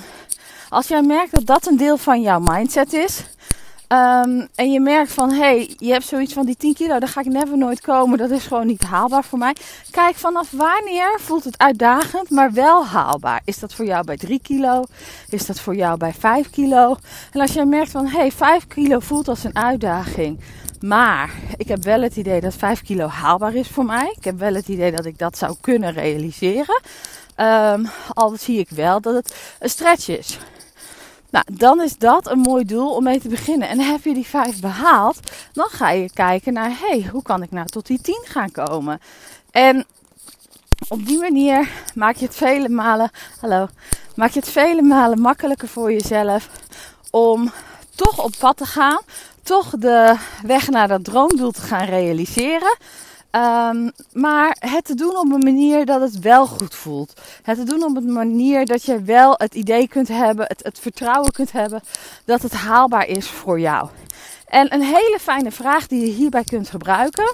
als 0.70 0.88
jij 0.88 1.02
merkt 1.02 1.34
dat 1.34 1.46
dat 1.46 1.68
een 1.68 1.78
deel 1.78 1.98
van 1.98 2.22
jouw 2.22 2.40
mindset 2.40 2.94
is, 2.94 3.24
Um, 3.90 4.48
en 4.56 4.72
je 4.72 4.80
merkt 4.80 5.12
van, 5.12 5.30
hé, 5.30 5.38
hey, 5.38 5.74
je 5.78 5.92
hebt 5.92 6.06
zoiets 6.06 6.34
van 6.34 6.46
die 6.46 6.58
10 6.58 6.74
kilo, 6.74 7.00
daar 7.00 7.10
ga 7.10 7.22
ik 7.22 7.26
never 7.26 7.58
nooit 7.58 7.82
komen. 7.82 8.18
Dat 8.18 8.30
is 8.30 8.48
gewoon 8.48 8.68
niet 8.68 8.84
haalbaar 8.84 9.24
voor 9.24 9.40
mij. 9.40 9.56
Kijk, 9.92 10.16
vanaf 10.16 10.52
wanneer 10.52 11.20
voelt 11.20 11.44
het 11.44 11.58
uitdagend, 11.58 12.30
maar 12.30 12.54
wel 12.54 12.86
haalbaar? 12.86 13.42
Is 13.46 13.60
dat 13.60 13.74
voor 13.74 13.86
jou 13.86 14.06
bij 14.06 14.18
3 14.18 14.40
kilo? 14.42 14.84
Is 15.30 15.46
dat 15.46 15.60
voor 15.60 15.76
jou 15.76 15.98
bij 15.98 16.14
5 16.14 16.50
kilo? 16.50 16.96
En 17.32 17.42
als 17.42 17.54
jij 17.54 17.66
merkt 17.66 17.92
van, 17.92 18.06
hé, 18.06 18.18
hey, 18.18 18.32
5 18.32 18.68
kilo 18.68 19.00
voelt 19.00 19.28
als 19.28 19.44
een 19.44 19.56
uitdaging. 19.56 20.40
Maar 20.80 21.34
ik 21.58 21.68
heb 21.68 21.84
wel 21.84 22.02
het 22.02 22.16
idee 22.16 22.42
dat 22.42 22.56
5 22.56 22.82
kilo 22.82 23.08
haalbaar 23.08 23.56
is 23.56 23.68
voor 23.68 23.86
mij. 23.86 24.14
Ik 24.18 24.24
heb 24.24 24.40
wel 24.40 24.54
het 24.54 24.68
idee 24.68 24.92
dat 24.92 25.06
ik 25.06 25.18
dat 25.18 25.38
zou 25.38 25.56
kunnen 25.62 25.94
realiseren. 25.94 26.82
Um, 27.38 27.88
al 28.14 28.36
zie 28.38 28.60
ik 28.60 28.70
wel 28.70 29.02
dat 29.02 29.14
het 29.14 29.36
een 29.60 29.70
stretch 29.70 30.08
is. 30.08 30.40
Nou, 31.30 31.46
dan 31.52 31.82
is 31.82 31.98
dat 31.98 32.32
een 32.32 32.40
mooi 32.40 32.66
doel 32.66 32.96
om 32.96 33.04
mee 33.04 33.20
te 33.20 33.30
beginnen. 33.30 33.70
En 33.70 33.80
heb 33.80 34.04
je 34.04 34.14
die 34.14 34.26
vijf 34.26 34.60
behaald, 34.60 35.20
dan 35.54 35.68
ga 35.70 35.90
je 35.90 36.14
kijken 36.14 36.54
naar, 36.54 36.70
hé, 36.70 37.00
hey, 37.00 37.10
hoe 37.12 37.22
kan 37.22 37.44
ik 37.44 37.52
nou 37.52 37.68
tot 37.68 37.88
die 37.88 38.02
tien 38.02 38.24
gaan 38.26 38.52
komen? 38.52 39.02
En 39.52 39.86
op 40.88 41.06
die 41.06 41.20
manier 41.20 41.70
maak 41.96 42.16
je 42.16 42.26
het 42.26 42.36
vele 42.36 42.70
malen, 42.70 43.12
hallo, 43.40 43.68
maak 44.16 44.32
je 44.32 44.40
het 44.40 44.50
vele 44.50 44.82
malen 44.82 45.20
makkelijker 45.20 45.68
voor 45.68 45.92
jezelf 45.92 46.50
om 47.12 47.52
toch 47.96 48.24
op 48.24 48.34
pad 48.40 48.58
te 48.58 48.66
gaan, 48.66 49.00
toch 49.44 49.70
de 49.70 50.16
weg 50.44 50.70
naar 50.70 50.88
dat 50.88 51.04
droomdoel 51.04 51.52
te 51.52 51.62
gaan 51.62 51.86
realiseren. 51.86 52.78
Um, 53.38 53.92
maar 54.14 54.58
het 54.60 54.86
te 54.86 54.96
doen 54.96 55.18
op 55.18 55.32
een 55.32 55.44
manier 55.44 55.86
dat 55.86 56.02
het 56.02 56.20
wel 56.20 56.46
goed 56.46 56.76
voelt. 56.76 57.22
Het 57.44 57.58
te 57.58 57.64
doen 57.64 57.84
op 57.84 57.96
een 57.96 58.14
manier 58.14 58.66
dat 58.66 58.84
je 58.84 59.02
wel 59.02 59.34
het 59.38 59.56
idee 59.56 59.88
kunt 59.88 60.08
hebben, 60.08 60.46
het, 60.48 60.64
het 60.64 60.80
vertrouwen 60.80 61.32
kunt 61.32 61.52
hebben 61.52 61.82
dat 62.26 62.42
het 62.42 62.52
haalbaar 62.52 63.08
is 63.08 63.28
voor 63.28 63.60
jou. 63.60 63.90
En 64.48 64.74
een 64.74 64.82
hele 64.82 65.18
fijne 65.22 65.52
vraag 65.52 65.88
die 65.88 66.06
je 66.06 66.12
hierbij 66.12 66.44
kunt 66.44 66.70
gebruiken, 66.70 67.34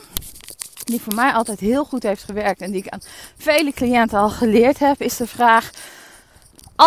die 0.84 1.02
voor 1.02 1.16
mij 1.16 1.32
altijd 1.32 1.60
heel 1.60 1.86
goed 1.86 2.04
heeft 2.04 2.24
gewerkt 2.24 2.62
en 2.62 2.72
die 2.72 2.84
ik 2.84 2.90
aan 2.90 3.02
vele 3.38 3.74
cliënten 3.74 4.20
al 4.20 4.30
geleerd 4.30 4.80
heb, 4.80 5.02
is 5.02 5.18
de 5.18 5.28
vraag: 5.28 5.70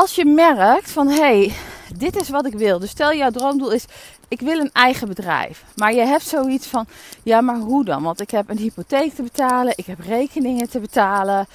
als 0.00 0.14
je 0.14 0.24
merkt 0.24 0.90
van 0.90 1.08
hé, 1.08 1.16
hey, 1.16 1.52
dit 1.96 2.20
is 2.20 2.28
wat 2.28 2.46
ik 2.46 2.52
wil. 2.52 2.78
Dus 2.78 2.90
stel 2.90 3.14
jouw 3.14 3.30
droomdoel 3.30 3.70
is 3.70 3.84
ik 4.28 4.40
wil 4.40 4.58
een 4.58 4.70
eigen 4.72 5.08
bedrijf. 5.08 5.64
Maar 5.74 5.94
je 5.94 6.00
hebt 6.00 6.26
zoiets 6.26 6.66
van, 6.66 6.86
ja, 7.22 7.40
maar 7.40 7.56
hoe 7.56 7.84
dan? 7.84 8.02
Want 8.02 8.20
ik 8.20 8.30
heb 8.30 8.50
een 8.50 8.58
hypotheek 8.58 9.14
te 9.14 9.22
betalen, 9.22 9.72
ik 9.76 9.86
heb 9.86 10.00
rekeningen 10.00 10.68
te 10.68 10.80
betalen, 10.80 11.46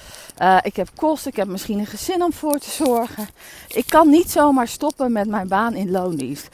uh, 0.42 0.58
ik 0.62 0.76
heb 0.76 0.88
kosten, 0.96 1.30
ik 1.30 1.36
heb 1.36 1.48
misschien 1.48 1.78
een 1.78 1.86
gezin 1.86 2.22
om 2.22 2.32
voor 2.32 2.58
te 2.58 2.70
zorgen. 2.70 3.28
Ik 3.68 3.84
kan 3.88 4.08
niet 4.08 4.30
zomaar 4.30 4.68
stoppen 4.68 5.12
met 5.12 5.28
mijn 5.28 5.48
baan 5.48 5.74
in 5.74 5.90
loondienst. 5.90 6.48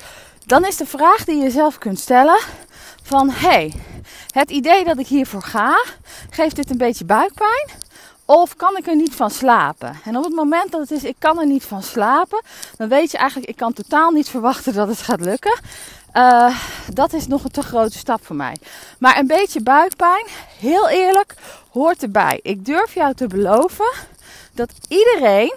Dan 0.47 0.67
is 0.67 0.77
de 0.77 0.87
vraag 0.87 1.25
die 1.25 1.43
je 1.43 1.51
zelf 1.51 1.79
kunt 1.79 1.99
stellen 1.99 2.41
van, 3.03 3.31
hey, 3.31 3.73
het 4.31 4.51
idee 4.51 4.85
dat 4.85 4.99
ik 4.99 5.07
hiervoor 5.07 5.43
ga, 5.43 5.85
geeft 6.31 6.57
dit 6.57 6.71
een 6.71 6.79
beetje 6.79 7.05
buikpijn? 7.05 7.88
Of 8.31 8.57
kan 8.57 8.77
ik 8.77 8.87
er 8.87 8.97
niet 8.97 9.15
van 9.15 9.31
slapen? 9.31 9.97
En 10.05 10.17
op 10.17 10.25
het 10.25 10.35
moment 10.35 10.71
dat 10.71 10.81
het 10.81 10.91
is, 10.91 11.05
ik 11.05 11.17
kan 11.19 11.39
er 11.41 11.47
niet 11.47 11.65
van 11.65 11.83
slapen, 11.83 12.43
dan 12.77 12.89
weet 12.89 13.11
je 13.11 13.19
eigenlijk, 13.19 13.51
ik 13.51 13.57
kan 13.57 13.73
totaal 13.73 14.11
niet 14.11 14.29
verwachten 14.29 14.75
dat 14.75 14.89
het 14.89 14.99
gaat 14.99 15.21
lukken. 15.21 15.61
eh, 16.13 16.57
dat 16.93 17.13
is 17.13 17.27
nog 17.27 17.45
een 17.45 17.51
te 17.51 17.63
grote 17.63 17.99
stap 17.99 18.27
voor 18.27 18.37
mij. 18.37 18.57
Maar 18.99 19.19
een 19.19 19.27
beetje 19.27 19.63
buikpijn, 19.63 20.27
heel 20.59 20.89
eerlijk, 20.89 21.35
hoort 21.71 22.03
erbij. 22.03 22.41
Ik 22.43 22.65
durf 22.65 22.95
jou 22.95 23.15
te 23.15 23.27
beloven 23.27 23.91
dat 24.53 24.71
iedereen. 24.89 25.53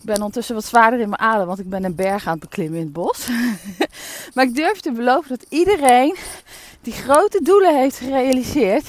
Ik 0.00 0.02
ben 0.02 0.16
ondertussen 0.16 0.54
wat 0.54 0.64
zwaarder 0.64 1.00
in 1.00 1.08
mijn 1.08 1.20
adem, 1.20 1.46
want 1.46 1.58
ik 1.58 1.70
ben 1.70 1.84
een 1.84 1.94
berg 1.94 2.26
aan 2.26 2.32
het 2.32 2.40
beklimmen 2.40 2.78
in 2.78 2.84
het 2.84 2.92
bos. 2.92 3.26
maar 4.34 4.44
ik 4.44 4.54
durf 4.54 4.80
te 4.80 4.92
beloven 4.92 5.28
dat 5.28 5.46
iedereen 5.48 6.16
die 6.80 6.92
grote 6.92 7.40
doelen 7.42 7.76
heeft 7.78 7.96
gerealiseerd. 7.96 8.86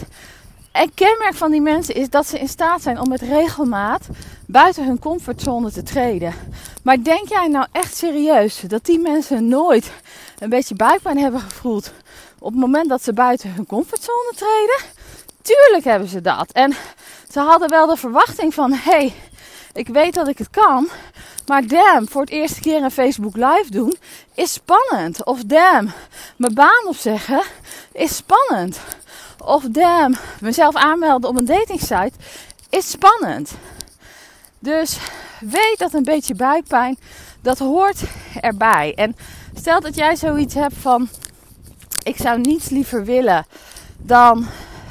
En 0.78 0.94
kenmerk 0.94 1.36
van 1.36 1.52
die 1.52 1.62
mensen 1.62 1.96
is 1.96 2.10
dat 2.10 2.28
ze 2.28 2.40
in 2.40 2.48
staat 2.48 2.82
zijn 2.82 3.00
om 3.00 3.10
met 3.10 3.22
regelmaat 3.22 4.08
buiten 4.46 4.86
hun 4.86 5.00
comfortzone 5.00 5.72
te 5.72 5.84
treden. 5.84 6.34
Maar 6.84 7.04
denk 7.04 7.28
jij 7.28 7.48
nou 7.48 7.68
echt 7.72 7.96
serieus 7.96 8.60
dat 8.68 8.86
die 8.86 9.00
mensen 9.00 9.48
nooit 9.48 9.92
een 10.40 10.50
beetje 10.50 10.76
buikpijn 10.76 11.18
hebben 11.18 11.42
gevoeld 11.42 11.92
op 12.40 12.52
het 12.52 12.60
moment 12.60 12.90
dat 12.90 13.04
ze 13.04 13.14
buiten 13.14 13.54
hun 13.54 13.66
comfortzone 13.66 14.32
treden? 14.36 14.80
Tuurlijk 15.42 15.84
hebben 15.84 16.08
ze 16.08 16.22
dat. 16.22 16.52
En 16.52 16.76
ze 17.32 17.40
hadden 17.40 17.70
wel 17.70 17.88
de 17.88 17.98
verwachting 17.98 18.54
van: 18.54 18.72
hé, 18.72 18.92
hey, 18.92 19.14
ik 19.74 19.88
weet 19.88 20.14
dat 20.14 20.28
ik 20.28 20.38
het 20.38 20.50
kan. 20.50 20.90
Maar 21.48 21.68
damn, 21.68 22.10
voor 22.10 22.22
het 22.22 22.30
eerste 22.30 22.60
keer 22.60 22.84
een 22.84 22.92
Facebook 22.92 23.36
live 23.36 23.68
doen 23.70 23.98
is 24.34 24.54
spannend. 24.54 25.26
Of 25.26 25.44
damn, 25.44 25.92
mijn 26.36 26.54
baan 26.54 26.88
opzeggen 26.88 27.42
is 27.92 28.16
spannend. 28.16 28.80
Of 29.48 29.64
damn, 29.64 30.16
mezelf 30.42 30.76
aanmelden 30.76 31.30
op 31.30 31.38
een 31.38 31.46
datingsite 31.46 32.12
is 32.70 32.90
spannend. 32.90 33.52
Dus 34.60 34.98
weet 35.40 35.76
dat 35.78 35.94
een 35.94 36.04
beetje 36.04 36.36
buikpijn, 36.36 36.98
dat 37.42 37.58
hoort 37.58 38.02
erbij. 38.42 38.94
En 38.96 39.16
stel 39.56 39.80
dat 39.80 39.96
jij 39.96 40.16
zoiets 40.16 40.54
hebt 40.54 40.76
van, 40.78 41.10
ik 42.04 42.18
zou 42.18 42.40
niets 42.40 42.70
liever 42.70 43.06
willen 43.06 43.46
dan 43.98 44.46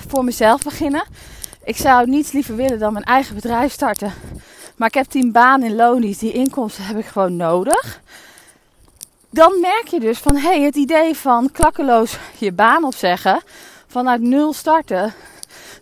voor 0.09 0.25
mezelf 0.25 0.63
beginnen. 0.63 1.05
Ik 1.65 1.77
zou 1.77 2.07
niets 2.07 2.33
liever 2.33 2.57
willen 2.57 2.79
dan 2.79 2.93
mijn 2.93 3.05
eigen 3.05 3.35
bedrijf 3.35 3.73
starten. 3.73 4.13
Maar 4.77 4.89
ik 4.89 4.95
heb 4.95 5.11
die 5.11 5.31
baan 5.31 5.63
in 5.63 5.75
loondienst, 5.75 6.21
die 6.21 6.33
inkomsten 6.33 6.85
heb 6.85 6.99
ik 6.99 7.07
gewoon 7.07 7.37
nodig. 7.37 8.01
Dan 9.31 9.61
merk 9.61 9.87
je 9.89 10.01
dus 10.01 10.19
van, 10.19 10.37
hé, 10.37 10.49
hey, 10.49 10.61
het 10.61 10.77
idee 10.77 11.15
van 11.15 11.51
klakkeloos 11.53 12.19
je 12.39 12.53
baan 12.53 12.85
opzeggen, 12.85 13.43
vanuit 13.87 14.21
nul 14.21 14.53
starten, 14.53 15.15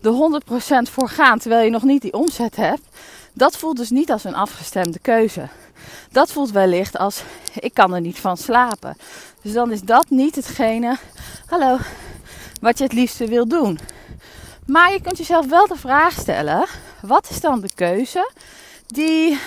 de 0.01 0.41
100% 0.89 0.91
voor 0.91 1.09
gaan 1.09 1.39
terwijl 1.39 1.65
je 1.65 1.71
nog 1.71 1.83
niet 1.83 2.03
die 2.03 2.13
omzet 2.13 2.57
hebt, 2.57 2.83
dat 3.33 3.57
voelt 3.57 3.77
dus 3.77 3.91
niet 3.91 4.11
als 4.11 4.25
een 4.25 4.35
afgestemde 4.35 4.99
keuze. 4.99 5.49
Dat 6.11 6.33
voelt 6.33 6.51
wellicht 6.51 6.99
als, 6.99 7.23
ik 7.61 7.75
kan 7.75 7.95
er 7.95 8.01
niet 8.01 8.19
van 8.19 8.37
slapen. 8.37 8.97
Dus 9.43 9.53
dan 9.53 9.73
is 9.73 9.83
dat 9.83 10.11
niet 10.11 10.35
hetgene, 10.35 10.99
hallo, 11.47 11.79
wat 12.61 12.79
je 12.79 12.85
het 12.85 12.93
liefste 12.93 13.27
wil 13.27 13.49
doen. 13.49 13.79
Maar 14.67 14.93
je 14.93 15.01
kunt 15.01 15.19
jezelf 15.19 15.47
wel 15.47 15.67
de 15.67 15.77
vraag 15.77 16.13
stellen: 16.13 16.67
wat 17.01 17.31
is 17.31 17.41
dan 17.41 17.61
de 17.61 17.71
keuze 17.75 18.31
die 18.87 19.39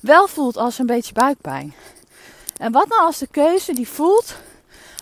wel 0.00 0.28
voelt 0.28 0.56
als 0.56 0.78
een 0.78 0.86
beetje 0.86 1.12
buikpijn? 1.12 1.74
En 2.56 2.72
wat 2.72 2.88
nou 2.88 3.02
als 3.02 3.18
de 3.18 3.26
keuze 3.26 3.72
die 3.72 3.88
voelt 3.88 4.36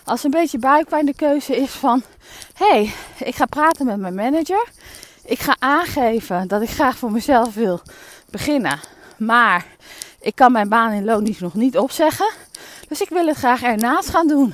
als 0.05 0.23
een 0.23 0.31
beetje 0.31 0.59
buikpijn 0.59 1.05
de 1.05 1.15
keuze 1.15 1.55
is 1.55 1.71
van: 1.71 2.03
hey, 2.59 2.93
ik 3.17 3.35
ga 3.35 3.45
praten 3.45 3.85
met 3.85 3.97
mijn 3.97 4.15
manager. 4.15 4.67
Ik 5.25 5.39
ga 5.39 5.55
aangeven 5.59 6.47
dat 6.47 6.61
ik 6.61 6.69
graag 6.69 6.97
voor 6.97 7.11
mezelf 7.11 7.53
wil 7.53 7.81
beginnen. 8.29 8.79
Maar 9.17 9.65
ik 10.19 10.35
kan 10.35 10.51
mijn 10.51 10.69
baan 10.69 10.91
in 10.91 11.05
loondienst 11.05 11.41
nog 11.41 11.53
niet 11.53 11.77
opzeggen. 11.77 12.31
Dus 12.87 13.01
ik 13.01 13.09
wil 13.09 13.27
het 13.27 13.37
graag 13.37 13.63
ernaast 13.63 14.09
gaan 14.09 14.27
doen. 14.27 14.53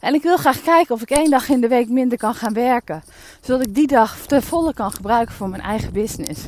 En 0.00 0.14
ik 0.14 0.22
wil 0.22 0.36
graag 0.36 0.62
kijken 0.62 0.94
of 0.94 1.02
ik 1.02 1.10
één 1.10 1.30
dag 1.30 1.48
in 1.48 1.60
de 1.60 1.68
week 1.68 1.88
minder 1.88 2.18
kan 2.18 2.34
gaan 2.34 2.52
werken. 2.52 3.02
Zodat 3.40 3.66
ik 3.66 3.74
die 3.74 3.86
dag 3.86 4.16
ten 4.26 4.42
volle 4.42 4.74
kan 4.74 4.92
gebruiken 4.92 5.34
voor 5.34 5.48
mijn 5.48 5.62
eigen 5.62 5.92
business. 5.92 6.40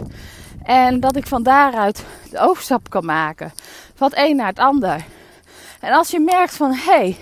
En 0.63 1.01
dat 1.01 1.17
ik 1.17 1.27
van 1.27 1.43
daaruit 1.43 2.05
de 2.31 2.39
overstap 2.39 2.91
kan 2.91 3.05
maken. 3.05 3.53
Van 3.95 4.09
het 4.09 4.19
een 4.19 4.37
naar 4.37 4.47
het 4.47 4.59
ander. 4.59 5.05
En 5.81 5.93
als 5.93 6.11
je 6.11 6.21
merkt 6.21 6.57
van, 6.57 6.73
hé, 6.73 6.93
hey, 6.93 7.17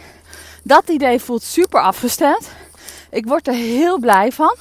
dat 0.62 0.88
idee 0.88 1.20
voelt 1.20 1.42
super 1.42 1.80
afgestemd. 1.80 2.50
Ik 3.11 3.26
word 3.26 3.47
er 3.47 3.55
heel 3.55 3.99
blij 3.99 4.33
van. 4.33 4.57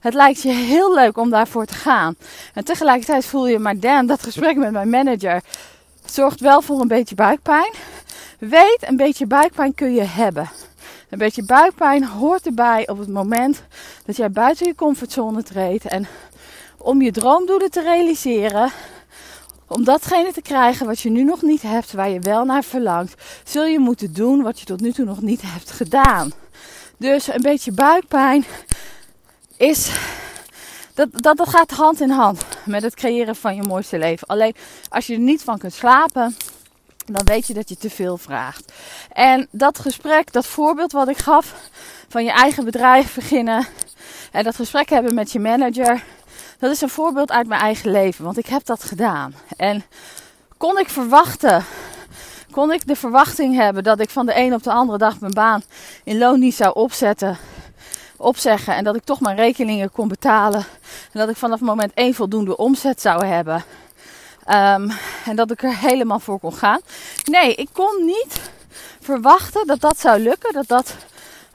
Het 0.00 0.14
lijkt 0.14 0.42
je 0.42 0.50
heel 0.52 0.94
leuk 0.94 1.16
om 1.16 1.30
daarvoor 1.30 1.66
te 1.66 1.74
gaan. 1.74 2.16
En 2.54 2.64
tegelijkertijd 2.64 3.26
voel 3.26 3.46
je, 3.46 3.58
maar 3.58 3.78
damn, 3.78 4.06
dat 4.06 4.22
gesprek 4.22 4.56
met 4.56 4.70
mijn 4.70 4.90
manager 4.90 5.42
zorgt 6.04 6.40
wel 6.40 6.62
voor 6.62 6.80
een 6.80 6.88
beetje 6.88 7.14
buikpijn. 7.14 7.72
Weet, 8.38 8.78
een 8.80 8.96
beetje 8.96 9.26
buikpijn 9.26 9.74
kun 9.74 9.94
je 9.94 10.02
hebben. 10.02 10.50
Een 11.10 11.18
beetje 11.18 11.44
buikpijn 11.44 12.04
hoort 12.04 12.46
erbij 12.46 12.88
op 12.88 12.98
het 12.98 13.08
moment 13.08 13.62
dat 14.06 14.16
jij 14.16 14.30
buiten 14.30 14.66
je 14.66 14.74
comfortzone 14.74 15.42
treedt. 15.42 15.84
En 15.84 16.06
om 16.78 17.02
je 17.02 17.12
droomdoelen 17.12 17.70
te 17.70 17.82
realiseren, 17.82 18.70
om 19.66 19.84
datgene 19.84 20.32
te 20.32 20.42
krijgen 20.42 20.86
wat 20.86 21.00
je 21.00 21.10
nu 21.10 21.24
nog 21.24 21.42
niet 21.42 21.62
hebt, 21.62 21.92
waar 21.92 22.10
je 22.10 22.20
wel 22.20 22.44
naar 22.44 22.64
verlangt, 22.64 23.22
zul 23.44 23.64
je 23.64 23.78
moeten 23.78 24.14
doen 24.14 24.42
wat 24.42 24.60
je 24.60 24.66
tot 24.66 24.80
nu 24.80 24.92
toe 24.92 25.04
nog 25.04 25.20
niet 25.20 25.42
hebt 25.44 25.70
gedaan. 25.70 26.32
Dus 26.96 27.28
een 27.28 27.42
beetje 27.42 27.72
buikpijn 27.72 28.44
is. 29.56 29.90
Dat, 30.94 31.08
dat, 31.12 31.36
dat 31.36 31.48
gaat 31.48 31.70
hand 31.70 32.00
in 32.00 32.10
hand 32.10 32.44
met 32.64 32.82
het 32.82 32.94
creëren 32.94 33.36
van 33.36 33.54
je 33.54 33.62
mooiste 33.62 33.98
leven. 33.98 34.26
Alleen 34.26 34.54
als 34.88 35.06
je 35.06 35.14
er 35.14 35.20
niet 35.20 35.42
van 35.42 35.58
kunt 35.58 35.72
slapen, 35.72 36.36
dan 37.06 37.24
weet 37.24 37.46
je 37.46 37.54
dat 37.54 37.68
je 37.68 37.76
te 37.76 37.90
veel 37.90 38.16
vraagt. 38.16 38.72
En 39.12 39.48
dat 39.50 39.78
gesprek, 39.78 40.32
dat 40.32 40.46
voorbeeld 40.46 40.92
wat 40.92 41.08
ik 41.08 41.18
gaf 41.18 41.54
van 42.08 42.24
je 42.24 42.30
eigen 42.30 42.64
bedrijf 42.64 43.14
beginnen 43.14 43.66
en 44.32 44.44
dat 44.44 44.56
gesprek 44.56 44.88
hebben 44.88 45.14
met 45.14 45.32
je 45.32 45.40
manager, 45.40 46.04
dat 46.58 46.70
is 46.70 46.80
een 46.80 46.88
voorbeeld 46.88 47.30
uit 47.30 47.46
mijn 47.46 47.60
eigen 47.60 47.90
leven, 47.90 48.24
want 48.24 48.38
ik 48.38 48.46
heb 48.46 48.64
dat 48.64 48.84
gedaan. 48.84 49.34
En 49.56 49.84
kon 50.56 50.78
ik 50.78 50.88
verwachten, 50.88 51.64
kon 52.54 52.72
ik 52.72 52.86
de 52.86 52.96
verwachting 52.96 53.56
hebben 53.56 53.82
dat 53.82 54.00
ik 54.00 54.10
van 54.10 54.26
de 54.26 54.36
een 54.36 54.54
op 54.54 54.62
de 54.62 54.72
andere 54.72 54.98
dag 54.98 55.20
mijn 55.20 55.32
baan 55.32 55.62
in 56.04 56.18
loon 56.18 56.38
niet 56.38 56.54
zou 56.54 56.74
opzetten, 56.74 57.38
opzeggen 58.16 58.74
en 58.74 58.84
dat 58.84 58.96
ik 58.96 59.04
toch 59.04 59.20
mijn 59.20 59.36
rekeningen 59.36 59.92
kon 59.92 60.08
betalen 60.08 60.64
en 61.12 61.20
dat 61.20 61.28
ik 61.28 61.36
vanaf 61.36 61.60
moment 61.60 61.92
één 61.94 62.14
voldoende 62.14 62.56
omzet 62.56 63.00
zou 63.00 63.26
hebben. 63.26 63.64
Um, 64.48 64.90
en 65.24 65.36
dat 65.36 65.50
ik 65.50 65.62
er 65.62 65.76
helemaal 65.76 66.18
voor 66.18 66.38
kon 66.38 66.54
gaan. 66.54 66.80
Nee, 67.24 67.54
ik 67.54 67.68
kon 67.72 68.04
niet 68.04 68.40
verwachten 69.00 69.66
dat 69.66 69.80
dat 69.80 70.00
zou 70.00 70.20
lukken. 70.20 70.52
Dat 70.52 70.66
dat 70.66 70.96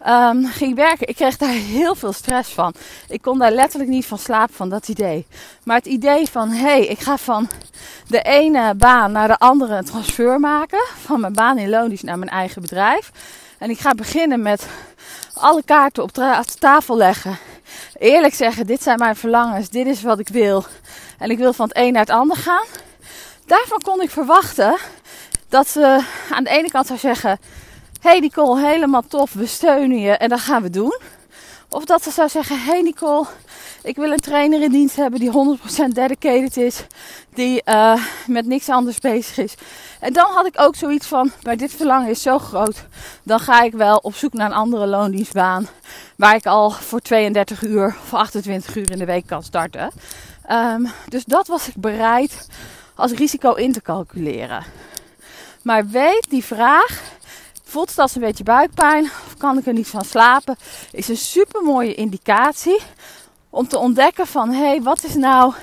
um, 0.07 0.45
ging 0.45 0.75
werken. 0.75 1.07
Ik 1.07 1.15
kreeg 1.15 1.37
daar 1.37 1.49
heel 1.49 1.95
veel 1.95 2.13
stress 2.13 2.53
van. 2.53 2.73
Ik 3.07 3.21
kon 3.21 3.39
daar 3.39 3.51
letterlijk 3.51 3.89
niet 3.89 4.05
van 4.05 4.17
slapen 4.17 4.55
van 4.55 4.69
dat 4.69 4.87
idee. 4.87 5.25
Maar 5.63 5.77
het 5.77 5.85
idee 5.85 6.27
van, 6.27 6.49
hé, 6.49 6.61
hey, 6.61 6.85
ik 6.85 6.99
ga 6.99 7.17
van 7.17 7.49
de 8.09 8.21
ene 8.21 8.75
baan 8.75 9.11
naar 9.11 9.27
de 9.27 9.37
andere 9.37 9.75
een 9.75 9.85
transfer 9.85 10.39
maken. 10.39 10.85
Van 11.05 11.19
mijn 11.19 11.33
baan 11.33 11.57
in 11.57 11.69
loondienst 11.69 12.03
naar 12.03 12.17
mijn 12.19 12.31
eigen 12.31 12.61
bedrijf. 12.61 13.11
En 13.57 13.69
ik 13.69 13.79
ga 13.79 13.93
beginnen 13.93 14.41
met 14.41 14.67
alle 15.33 15.63
kaarten 15.65 16.03
op 16.03 16.11
tafel 16.59 16.97
leggen. 16.97 17.37
Eerlijk 17.97 18.33
zeggen, 18.33 18.65
dit 18.65 18.83
zijn 18.83 18.99
mijn 18.99 19.15
verlangens. 19.15 19.69
Dit 19.69 19.87
is 19.87 20.01
wat 20.01 20.19
ik 20.19 20.27
wil. 20.27 20.65
En 21.17 21.29
ik 21.29 21.37
wil 21.37 21.53
van 21.53 21.67
het 21.67 21.77
een 21.77 21.93
naar 21.93 22.01
het 22.01 22.09
ander 22.09 22.37
gaan. 22.37 22.65
Daarvan 23.45 23.79
kon 23.81 24.01
ik 24.01 24.09
verwachten 24.09 24.77
dat 25.49 25.67
ze 25.67 26.03
aan 26.29 26.43
de 26.43 26.49
ene 26.49 26.71
kant 26.71 26.87
zou 26.87 26.99
zeggen: 26.99 27.39
Hey 28.01 28.19
Nicole, 28.19 28.67
helemaal 28.67 29.03
tof, 29.07 29.33
we 29.33 29.45
steunen 29.45 29.99
je 29.99 30.11
en 30.11 30.29
dat 30.29 30.39
gaan 30.39 30.61
we 30.61 30.69
doen. 30.69 30.99
Of 31.69 31.85
dat 31.85 32.03
ze 32.03 32.11
zou 32.11 32.29
zeggen: 32.29 32.61
Hey 32.61 32.81
Nicole, 32.81 33.25
ik 33.83 33.95
wil 33.95 34.11
een 34.11 34.19
trainer 34.19 34.61
in 34.61 34.71
dienst 34.71 34.95
hebben 34.95 35.19
die 35.19 35.57
100% 35.87 35.87
dedicated 35.87 36.57
is, 36.57 36.85
die 37.33 37.61
uh, 37.65 38.03
met 38.27 38.45
niks 38.45 38.69
anders 38.69 38.99
bezig 38.99 39.37
is. 39.37 39.53
En 39.99 40.13
dan 40.13 40.31
had 40.31 40.45
ik 40.45 40.53
ook 40.57 40.75
zoiets 40.75 41.07
van: 41.07 41.31
Maar 41.43 41.57
dit 41.57 41.73
verlangen 41.73 42.09
is 42.09 42.21
zo 42.21 42.39
groot, 42.39 42.85
dan 43.23 43.39
ga 43.39 43.61
ik 43.61 43.73
wel 43.73 43.97
op 43.97 44.15
zoek 44.15 44.33
naar 44.33 44.49
een 44.49 44.55
andere 44.57 44.87
loondienstbaan. 44.87 45.67
Waar 46.15 46.35
ik 46.35 46.45
al 46.45 46.71
voor 46.71 46.99
32 46.99 47.63
uur 47.63 47.95
of 48.03 48.13
28 48.13 48.75
uur 48.75 48.91
in 48.91 48.97
de 48.97 49.05
week 49.05 49.27
kan 49.27 49.43
starten. 49.43 49.91
Um, 50.51 50.91
dus 51.07 51.25
dat 51.25 51.47
was 51.47 51.67
ik 51.67 51.75
bereid 51.75 52.47
als 52.95 53.11
risico 53.11 53.53
in 53.53 53.71
te 53.71 53.81
calculeren. 53.81 54.63
Maar 55.61 55.87
weet 55.87 56.25
die 56.29 56.43
vraag, 56.43 57.01
voelt 57.63 57.89
het 57.89 57.99
als 57.99 58.15
een 58.15 58.21
beetje 58.21 58.43
buikpijn 58.43 59.03
of 59.03 59.37
kan 59.37 59.57
ik 59.57 59.65
er 59.65 59.73
niet 59.73 59.87
van 59.87 60.05
slapen, 60.05 60.57
is 60.91 61.07
een 61.07 61.17
super 61.17 61.63
mooie 61.63 61.95
indicatie 61.95 62.79
om 63.49 63.67
te 63.67 63.77
ontdekken 63.77 64.27
van 64.27 64.49
hé, 64.51 64.67
hey, 64.67 64.81
wat 64.81 65.03
is 65.03 65.15
nou 65.15 65.53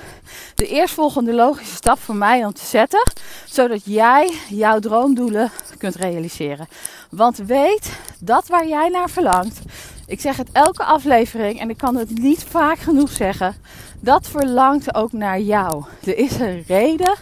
de 0.55 0.67
eerstvolgende 0.67 1.33
logische 1.33 1.75
stap 1.75 1.99
voor 1.99 2.15
mij 2.15 2.45
om 2.45 2.53
te 2.53 2.65
zetten, 2.65 3.11
zodat 3.45 3.81
jij 3.85 4.31
jouw 4.49 4.79
droomdoelen 4.79 5.51
kunt 5.77 5.95
realiseren. 5.95 6.67
Want 7.09 7.37
weet 7.37 7.91
dat 8.19 8.47
waar 8.47 8.67
jij 8.67 8.89
naar 8.89 9.09
verlangt, 9.09 9.59
ik 10.05 10.21
zeg 10.21 10.37
het 10.37 10.49
elke 10.51 10.83
aflevering 10.83 11.59
en 11.59 11.69
ik 11.69 11.77
kan 11.77 11.95
het 11.95 12.19
niet 12.19 12.43
vaak 12.43 12.79
genoeg 12.79 13.09
zeggen, 13.09 13.55
dat 13.99 14.27
verlangt 14.27 14.95
ook 14.95 15.11
naar 15.11 15.39
jou. 15.39 15.83
Er 16.03 16.17
is 16.17 16.39
een 16.39 16.63
reden 16.67 17.15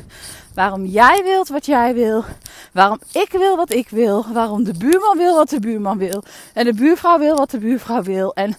Waarom 0.56 0.86
jij 0.86 1.22
wilt 1.24 1.48
wat 1.48 1.66
jij 1.66 1.94
wil. 1.94 2.24
Waarom 2.72 3.00
ik 3.12 3.30
wil 3.32 3.56
wat 3.56 3.74
ik 3.74 3.90
wil. 3.90 4.26
Waarom 4.34 4.64
de 4.64 4.74
buurman 4.78 5.18
wil 5.18 5.36
wat 5.36 5.50
de 5.50 5.60
buurman 5.60 5.98
wil. 5.98 6.24
En 6.54 6.66
de 6.66 6.74
buurvrouw 6.74 7.20
wil 7.20 7.36
wat 7.36 7.52
de 7.52 7.58
buurvrouw 7.58 8.04
wil. 8.04 8.34
En 8.34 8.56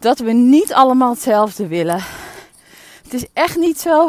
dat 0.00 0.18
we 0.18 0.32
niet 0.32 0.72
allemaal 0.72 1.10
hetzelfde 1.10 1.66
willen. 1.66 2.04
Het 3.02 3.14
is 3.14 3.24
echt 3.32 3.56
niet 3.56 3.80
zo. 3.80 4.04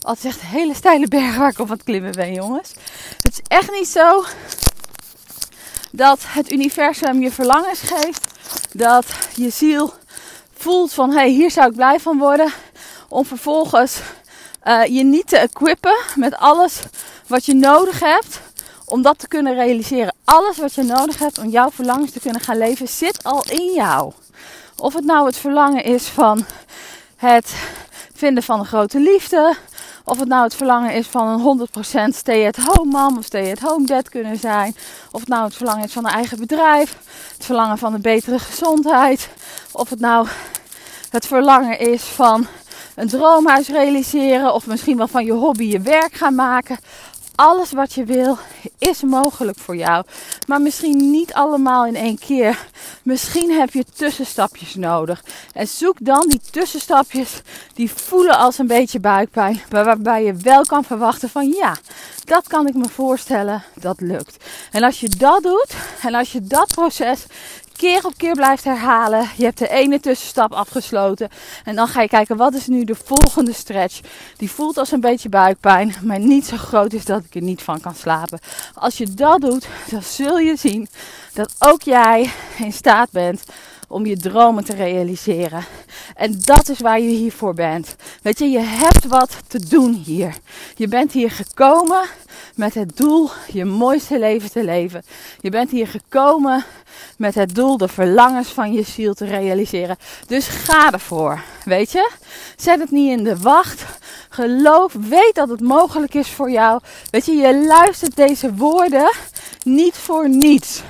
Oh, 0.00 0.12
het 0.12 0.18
is 0.18 0.24
echt 0.24 0.40
een 0.40 0.46
hele 0.46 0.74
steile 0.74 1.08
berg 1.08 1.36
waar 1.36 1.50
ik 1.50 1.58
op 1.58 1.66
aan 1.66 1.72
het 1.72 1.84
klimmen 1.84 2.12
ben, 2.12 2.32
jongens. 2.32 2.74
Het 3.22 3.32
is 3.32 3.40
echt 3.48 3.70
niet 3.72 3.88
zo 3.88 4.24
dat 5.92 6.18
het 6.22 6.52
universum 6.52 7.22
je 7.22 7.32
verlangens 7.32 7.80
geeft. 7.80 8.26
Dat 8.72 9.06
je 9.34 9.50
ziel 9.50 9.92
voelt 10.56 10.92
van, 10.92 11.10
hé, 11.10 11.16
hey, 11.16 11.28
hier 11.28 11.50
zou 11.50 11.68
ik 11.68 11.76
blij 11.76 12.00
van 12.00 12.18
worden. 12.18 12.52
Om 13.08 13.24
vervolgens 13.24 14.00
uh, 14.64 14.84
je 14.84 15.04
niet 15.04 15.28
te 15.28 15.36
equippen 15.36 15.96
met 16.14 16.36
alles 16.36 16.80
wat 17.26 17.44
je 17.44 17.54
nodig 17.54 18.00
hebt 18.00 18.40
om 18.84 19.02
dat 19.02 19.18
te 19.18 19.28
kunnen 19.28 19.54
realiseren. 19.54 20.14
Alles 20.24 20.56
wat 20.56 20.74
je 20.74 20.82
nodig 20.82 21.18
hebt 21.18 21.38
om 21.38 21.48
jouw 21.48 21.70
verlangens 21.70 22.10
te 22.10 22.20
kunnen 22.20 22.40
gaan 22.40 22.58
leven, 22.58 22.88
zit 22.88 23.24
al 23.24 23.44
in 23.48 23.72
jou. 23.72 24.12
Of 24.76 24.94
het 24.94 25.04
nou 25.04 25.26
het 25.26 25.36
verlangen 25.36 25.84
is 25.84 26.06
van 26.06 26.44
het 27.16 27.54
vinden 28.14 28.42
van 28.42 28.58
een 28.58 28.66
grote 28.66 29.00
liefde. 29.00 29.56
Of 30.04 30.18
het 30.18 30.28
nou 30.28 30.42
het 30.42 30.54
verlangen 30.54 30.92
is 30.94 31.06
van 31.06 31.28
een 31.28 31.68
100% 32.12 32.16
stay-at-home 32.16 32.90
mom 32.90 33.18
of 33.18 33.24
stay-at-home 33.24 33.86
dad 33.86 34.08
kunnen 34.08 34.36
zijn. 34.36 34.76
Of 35.10 35.20
het 35.20 35.28
nou 35.28 35.44
het 35.44 35.54
verlangen 35.54 35.84
is 35.84 35.92
van 35.92 36.04
een 36.04 36.12
eigen 36.12 36.38
bedrijf. 36.38 36.96
Het 37.36 37.44
verlangen 37.44 37.78
van 37.78 37.94
een 37.94 38.00
betere 38.00 38.38
gezondheid. 38.38 39.28
Of 39.72 39.90
het 39.90 40.00
nou 40.00 40.28
het 41.10 41.26
verlangen 41.26 41.78
is 41.78 42.02
van 42.02 42.46
een 42.94 43.08
droomhuis 43.08 43.68
realiseren. 43.68 44.54
Of 44.54 44.66
misschien 44.66 44.96
wel 44.96 45.08
van 45.08 45.24
je 45.24 45.32
hobby 45.32 45.64
je 45.64 45.80
werk 45.80 46.14
gaan 46.14 46.34
maken. 46.34 46.78
Alles 47.36 47.72
wat 47.72 47.92
je 47.92 48.04
wil 48.04 48.38
is 48.78 49.02
mogelijk 49.02 49.58
voor 49.58 49.76
jou. 49.76 50.04
Maar 50.46 50.60
misschien 50.60 51.10
niet 51.10 51.32
allemaal 51.32 51.86
in 51.86 51.96
één 51.96 52.18
keer. 52.18 52.66
Misschien 53.02 53.50
heb 53.50 53.72
je 53.72 53.84
tussenstapjes 53.94 54.74
nodig. 54.74 55.24
En 55.52 55.68
zoek 55.68 55.96
dan 56.00 56.28
die 56.28 56.40
tussenstapjes 56.50 57.42
die 57.74 57.90
voelen 57.90 58.38
als 58.38 58.58
een 58.58 58.66
beetje 58.66 59.00
buikpijn. 59.00 59.60
Maar 59.70 59.84
waarbij 59.84 60.24
je 60.24 60.34
wel 60.34 60.62
kan 60.62 60.84
verwachten 60.84 61.28
van 61.28 61.48
ja, 61.48 61.76
dat 62.24 62.48
kan 62.48 62.66
ik 62.66 62.74
me 62.74 62.88
voorstellen, 62.88 63.62
dat 63.74 64.00
lukt. 64.00 64.44
En 64.70 64.82
als 64.82 65.00
je 65.00 65.08
dat 65.08 65.42
doet 65.42 65.74
en 66.02 66.14
als 66.14 66.32
je 66.32 66.40
dat 66.42 66.74
proces 66.74 67.26
keer 67.76 68.04
op 68.04 68.12
keer 68.16 68.34
blijft 68.34 68.64
herhalen. 68.64 69.28
Je 69.36 69.44
hebt 69.44 69.58
de 69.58 69.68
ene 69.68 70.00
tussenstap 70.00 70.52
afgesloten. 70.52 71.28
En 71.64 71.74
dan 71.74 71.88
ga 71.88 72.02
je 72.02 72.08
kijken, 72.08 72.36
wat 72.36 72.54
is 72.54 72.66
nu 72.66 72.84
de 72.84 72.94
volgende 72.94 73.52
stretch? 73.52 74.00
Die 74.36 74.50
voelt 74.50 74.78
als 74.78 74.92
een 74.92 75.00
beetje 75.00 75.28
buikpijn, 75.28 75.94
maar 76.02 76.18
niet 76.18 76.46
zo 76.46 76.56
groot 76.56 76.92
is 76.92 77.04
dat 77.04 77.22
ik 77.24 77.34
er 77.34 77.42
niet 77.42 77.62
van 77.62 77.80
kan 77.80 77.94
slapen. 77.94 78.38
Als 78.74 78.96
je 78.96 79.14
dat 79.14 79.40
doet, 79.40 79.68
dan 79.90 80.02
zul 80.02 80.38
je 80.38 80.56
zien 80.56 80.88
dat 81.32 81.54
ook 81.58 81.82
jij 81.82 82.30
in 82.58 82.72
staat 82.72 83.10
bent 83.10 83.44
om 83.86 84.06
je 84.06 84.16
dromen 84.16 84.64
te 84.64 84.74
realiseren. 84.74 85.64
En 86.14 86.40
dat 86.44 86.68
is 86.68 86.80
waar 86.80 87.00
je 87.00 87.08
hiervoor 87.08 87.54
bent. 87.54 87.96
Weet 88.22 88.38
je, 88.38 88.50
je 88.50 88.60
hebt 88.60 89.06
wat 89.06 89.36
te 89.46 89.68
doen 89.68 89.92
hier. 89.92 90.36
Je 90.76 90.88
bent 90.88 91.12
hier 91.12 91.30
gekomen 91.30 92.02
met 92.54 92.74
het 92.74 92.96
doel 92.96 93.30
je 93.52 93.64
mooiste 93.64 94.18
leven 94.18 94.50
te 94.50 94.64
leven. 94.64 95.02
Je 95.40 95.50
bent 95.50 95.70
hier 95.70 95.86
gekomen 95.86 96.64
met 97.18 97.34
het 97.34 97.54
doel 97.54 97.76
de 97.76 97.88
verlangens 97.88 98.48
van 98.48 98.72
je 98.72 98.82
ziel 98.82 99.14
te 99.14 99.24
realiseren. 99.24 99.96
Dus 100.26 100.46
ga 100.48 100.92
ervoor, 100.92 101.42
weet 101.64 101.92
je? 101.92 102.10
Zet 102.56 102.80
het 102.80 102.90
niet 102.90 103.18
in 103.18 103.24
de 103.24 103.38
wacht. 103.38 103.84
Geloof, 104.28 104.92
weet 104.92 105.34
dat 105.34 105.48
het 105.48 105.60
mogelijk 105.60 106.14
is 106.14 106.28
voor 106.28 106.50
jou. 106.50 106.80
Weet 107.10 107.26
je, 107.26 107.32
je 107.32 107.64
luistert 107.66 108.16
deze 108.16 108.54
woorden 108.54 109.10
niet 109.62 109.94
voor 109.94 110.28
niets. 110.28 110.82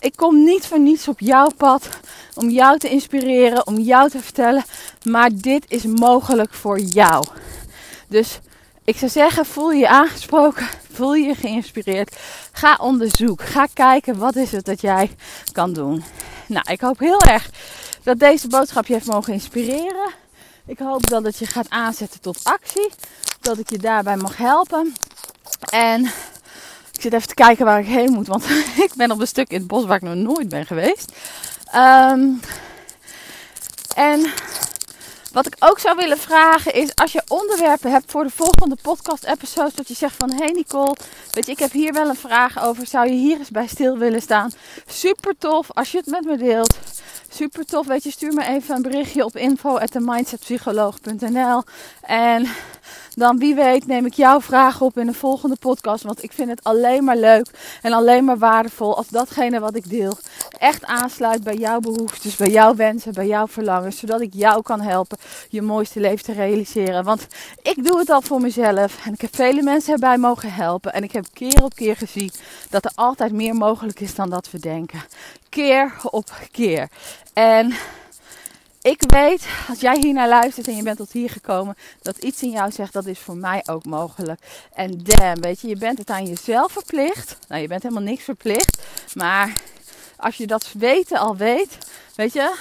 Ik 0.00 0.16
kom 0.16 0.44
niet 0.44 0.66
voor 0.66 0.80
niets 0.80 1.08
op 1.08 1.20
jouw 1.20 1.50
pad 1.56 1.88
om 2.34 2.50
jou 2.50 2.78
te 2.78 2.88
inspireren, 2.88 3.66
om 3.66 3.78
jou 3.78 4.10
te 4.10 4.20
vertellen, 4.20 4.64
maar 5.02 5.30
dit 5.34 5.64
is 5.68 5.84
mogelijk 5.84 6.54
voor 6.54 6.80
jou. 6.80 7.24
Dus 8.08 8.38
ik 8.84 8.96
zou 8.96 9.10
zeggen, 9.10 9.46
voel 9.46 9.70
je 9.72 9.88
aangesproken, 9.88 10.68
voel 10.92 11.14
je 11.14 11.34
geïnspireerd. 11.34 12.16
Ga 12.52 12.78
onderzoek, 12.80 13.42
ga 13.42 13.66
kijken 13.74 14.18
wat 14.18 14.36
is 14.36 14.52
het 14.52 14.64
dat 14.64 14.80
jij 14.80 15.10
kan 15.52 15.72
doen. 15.72 16.04
Nou, 16.46 16.72
ik 16.72 16.80
hoop 16.80 16.98
heel 16.98 17.20
erg 17.20 17.50
dat 18.02 18.18
deze 18.18 18.48
boodschap 18.48 18.86
je 18.86 18.92
heeft 18.92 19.06
mogen 19.06 19.32
inspireren. 19.32 20.10
Ik 20.66 20.78
hoop 20.78 21.06
dat 21.06 21.24
het 21.24 21.38
je 21.38 21.46
gaat 21.46 21.70
aanzetten 21.70 22.20
tot 22.20 22.40
actie, 22.42 22.90
dat 23.40 23.58
ik 23.58 23.70
je 23.70 23.78
daarbij 23.78 24.16
mag 24.16 24.36
helpen. 24.36 24.94
En 25.70 26.10
ik 26.98 27.04
zit 27.04 27.12
even 27.12 27.28
te 27.28 27.34
kijken 27.34 27.64
waar 27.64 27.78
ik 27.78 27.86
heen 27.86 28.12
moet, 28.12 28.26
want 28.26 28.44
ik 28.86 28.90
ben 28.96 29.10
op 29.10 29.20
een 29.20 29.26
stuk 29.26 29.50
in 29.50 29.58
het 29.58 29.66
bos 29.66 29.84
waar 29.84 29.96
ik 29.96 30.02
nog 30.02 30.14
nooit 30.14 30.48
ben 30.48 30.66
geweest. 30.66 31.12
Um, 31.74 32.40
en 33.94 34.30
wat 35.32 35.46
ik 35.46 35.56
ook 35.58 35.78
zou 35.78 35.96
willen 35.96 36.18
vragen 36.18 36.74
is, 36.74 36.94
als 36.94 37.12
je 37.12 37.22
onderwerpen 37.28 37.90
hebt 37.90 38.10
voor 38.10 38.24
de 38.24 38.30
volgende 38.30 38.76
podcast-episodes, 38.82 39.74
dat 39.74 39.88
je 39.88 39.94
zegt 39.94 40.14
van, 40.18 40.32
hey 40.32 40.50
Nicole, 40.50 40.96
weet 41.30 41.46
je, 41.46 41.52
ik 41.52 41.58
heb 41.58 41.72
hier 41.72 41.92
wel 41.92 42.08
een 42.08 42.16
vraag 42.16 42.62
over, 42.62 42.86
zou 42.86 43.06
je 43.06 43.14
hier 43.14 43.38
eens 43.38 43.50
bij 43.50 43.66
stil 43.66 43.98
willen 43.98 44.22
staan? 44.22 44.50
Super 44.86 45.34
tof 45.38 45.72
als 45.72 45.92
je 45.92 45.98
het 45.98 46.06
met 46.06 46.24
me 46.24 46.36
deelt. 46.36 46.78
Super 47.28 47.64
tof, 47.64 47.86
weet 47.86 48.02
je, 48.02 48.10
stuur 48.10 48.32
me 48.32 48.44
even 48.44 48.74
een 48.74 48.82
berichtje 48.82 49.24
op 49.24 49.36
info@mindsetpsycholoog.nl 49.36 51.62
en 52.00 52.48
dan 53.14 53.38
wie 53.38 53.54
weet 53.54 53.86
neem 53.86 54.06
ik 54.06 54.14
jouw 54.14 54.40
vraag 54.40 54.80
op 54.80 54.98
in 54.98 55.08
een 55.08 55.14
volgende 55.14 55.56
podcast. 55.60 56.04
Want 56.04 56.22
ik 56.22 56.32
vind 56.32 56.50
het 56.50 56.64
alleen 56.64 57.04
maar 57.04 57.16
leuk 57.16 57.78
en 57.82 57.92
alleen 57.92 58.24
maar 58.24 58.38
waardevol 58.38 58.96
als 58.96 59.08
datgene 59.08 59.60
wat 59.60 59.74
ik 59.74 59.90
deel 59.90 60.18
echt 60.58 60.84
aansluit 60.84 61.42
bij 61.42 61.56
jouw 61.56 61.80
behoeftes, 61.80 62.36
bij 62.36 62.50
jouw 62.50 62.74
wensen, 62.74 63.12
bij 63.12 63.26
jouw 63.26 63.46
verlangens. 63.46 63.98
Zodat 63.98 64.20
ik 64.20 64.34
jou 64.34 64.62
kan 64.62 64.80
helpen 64.80 65.18
je 65.48 65.62
mooiste 65.62 66.00
leven 66.00 66.24
te 66.24 66.32
realiseren. 66.32 67.04
Want 67.04 67.26
ik 67.62 67.84
doe 67.84 67.98
het 67.98 68.10
al 68.10 68.22
voor 68.22 68.40
mezelf 68.40 69.04
en 69.04 69.12
ik 69.12 69.20
heb 69.20 69.34
vele 69.34 69.62
mensen 69.62 69.92
erbij 69.92 70.18
mogen 70.18 70.52
helpen. 70.52 70.92
En 70.92 71.02
ik 71.02 71.12
heb 71.12 71.24
keer 71.32 71.62
op 71.62 71.74
keer 71.74 71.96
gezien 71.96 72.30
dat 72.70 72.84
er 72.84 72.92
altijd 72.94 73.32
meer 73.32 73.54
mogelijk 73.54 74.00
is 74.00 74.14
dan 74.14 74.30
dat 74.30 74.50
we 74.50 74.58
denken. 74.58 75.02
Keer 75.48 75.92
op 76.10 76.30
keer. 76.50 76.88
En 77.32 77.74
ik 78.88 79.02
weet, 79.06 79.46
als 79.68 79.80
jij 79.80 79.96
hier 80.00 80.12
naar 80.12 80.28
luistert 80.28 80.68
en 80.68 80.76
je 80.76 80.82
bent 80.82 80.96
tot 80.96 81.12
hier 81.12 81.30
gekomen, 81.30 81.76
dat 82.02 82.16
iets 82.16 82.42
in 82.42 82.50
jou 82.50 82.70
zegt 82.70 82.92
dat 82.92 83.06
is 83.06 83.18
voor 83.18 83.36
mij 83.36 83.62
ook 83.66 83.84
mogelijk. 83.84 84.40
En 84.72 85.02
damn, 85.02 85.40
weet 85.40 85.60
je, 85.60 85.68
je 85.68 85.76
bent 85.76 85.98
het 85.98 86.10
aan 86.10 86.26
jezelf 86.26 86.72
verplicht. 86.72 87.36
Nou, 87.48 87.62
je 87.62 87.68
bent 87.68 87.82
helemaal 87.82 88.02
niks 88.02 88.24
verplicht. 88.24 88.82
Maar 89.14 89.52
als 90.16 90.36
je 90.36 90.46
dat 90.46 90.72
weten 90.78 91.18
al 91.18 91.36
weet, 91.36 91.78
weet 92.14 92.32
je, 92.32 92.54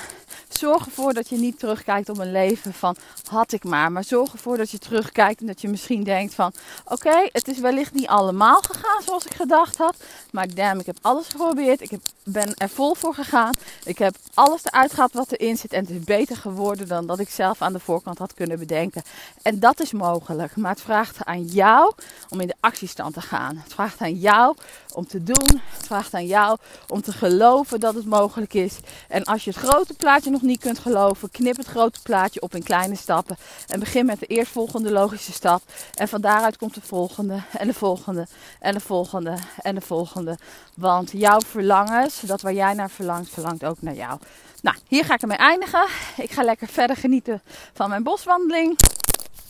zorg 0.50 0.86
ervoor 0.86 1.14
dat 1.14 1.30
je 1.30 1.38
niet 1.38 1.60
terugkijkt 1.60 2.10
op 2.10 2.18
een 2.18 2.32
leven 2.32 2.74
van 2.74 2.96
had 3.30 3.52
ik 3.52 3.64
maar. 3.64 3.92
Maar 3.92 4.04
zorg 4.04 4.34
ervoor 4.34 4.58
dat 4.58 4.72
je 4.72 4.78
terugkijkt 4.78 5.42
en 5.42 5.48
dat 5.48 5.62
je 5.62 5.68
misschien 5.68 6.04
denkt 6.04 6.34
van 6.34 6.54
oké, 6.86 7.30
het 7.32 7.48
is 7.48 7.60
wellicht 7.60 7.94
niet 7.94 8.08
allemaal 8.08 8.62
gegaan 8.62 9.02
zoals 9.06 9.26
ik 9.26 9.34
gedacht 9.34 9.78
had. 9.78 9.96
Maar 10.32 10.54
damn, 10.54 10.80
ik 10.80 10.86
heb 10.86 10.98
alles 11.02 11.28
geprobeerd. 11.28 11.82
Ik 11.82 11.92
heb, 11.92 12.02
ben 12.24 12.56
er 12.56 12.70
vol 12.70 12.96
voor 12.96 13.14
gegaan. 13.14 13.54
Ik 13.84 13.98
heb 13.98 14.16
alles 14.34 14.66
eruit 14.66 14.94
gehad 14.94 15.14
wat 15.14 15.32
erin 15.32 15.58
zit. 15.58 15.74
En 15.74 15.82
het 15.82 15.90
is 15.90 16.04
beter 16.04 16.38
geworden 16.38 16.88
dan 16.88 17.08
dat 17.08 17.20
ik 17.20 17.30
zelf 17.30 17.62
aan 17.62 17.74
de 17.74 17.80
voorkant 17.80 18.18
had 18.18 18.34
kunnen 18.34 18.60
bedenken. 18.60 19.04
En 19.42 19.60
dat 19.60 19.80
is 19.80 19.92
mogelijk. 19.92 20.56
Maar 20.56 20.72
het 20.72 20.82
vraagt 20.82 21.26
aan 21.26 21.44
jou 21.44 21.94
om 22.30 22.40
in 22.40 22.48
de 22.48 22.56
actiestand 22.60 23.14
te 23.14 23.22
gaan. 23.22 23.58
Het 23.58 23.74
vraagt 23.74 24.02
aan 24.02 24.16
jou 24.16 24.56
om 24.94 25.08
te 25.08 25.24
doen. 25.24 25.62
Het 25.78 25.86
vraagt 25.86 26.14
aan 26.14 26.26
jou 26.26 26.58
om 26.88 27.02
te 27.02 27.12
geloven 27.12 27.80
dat 27.80 27.96
het 27.96 28.06
mogelijk 28.06 28.54
is. 28.54 28.80
En 29.08 29.24
als 29.24 29.44
je 29.44 29.50
het 29.50 29.60
grote 29.60 29.94
plaatje 29.94 30.32
nog 30.42 30.50
niet 30.50 30.62
kunt 30.62 30.80
geloven, 30.80 31.32
knip 31.32 31.58
het 31.58 31.66
grote 31.66 32.00
plaatje 32.02 32.42
op 32.42 32.56
in 32.56 32.64
kleine 32.64 32.96
stappen. 32.96 33.38
En 33.68 33.80
begin 33.80 34.06
met 34.06 34.20
de 34.20 34.26
eerstvolgende 34.26 34.92
logische 34.92 35.32
stap. 35.32 35.62
En 35.94 36.08
van 36.08 36.22
daaruit 36.22 36.58
komt 36.58 36.74
de 36.74 36.82
volgende 36.82 37.42
en 37.58 37.68
de 37.68 37.74
volgende 37.74 38.28
en 38.60 38.74
de 38.74 38.80
volgende 38.80 39.38
en 39.62 39.76
de 39.76 39.82
volgende. 39.82 40.38
Want 40.76 41.12
jouw 41.14 41.40
verlangens, 41.42 42.20
dat 42.20 42.42
waar 42.42 42.54
jij 42.54 42.74
naar 42.74 42.90
verlangt, 42.90 43.30
verlangt 43.30 43.64
ook 43.64 43.82
naar 43.82 43.94
jou. 43.94 44.20
Nou, 44.62 44.78
hier 44.88 45.06
ga 45.06 45.14
ik 45.14 45.22
ermee 45.22 45.38
eindigen. 45.38 45.88
Ik 46.18 46.32
ga 46.32 46.44
lekker 46.44 46.68
verder 46.68 46.96
genieten 46.96 47.42
van 47.74 47.90
mijn 47.90 48.04
boswandeling. 48.04 48.80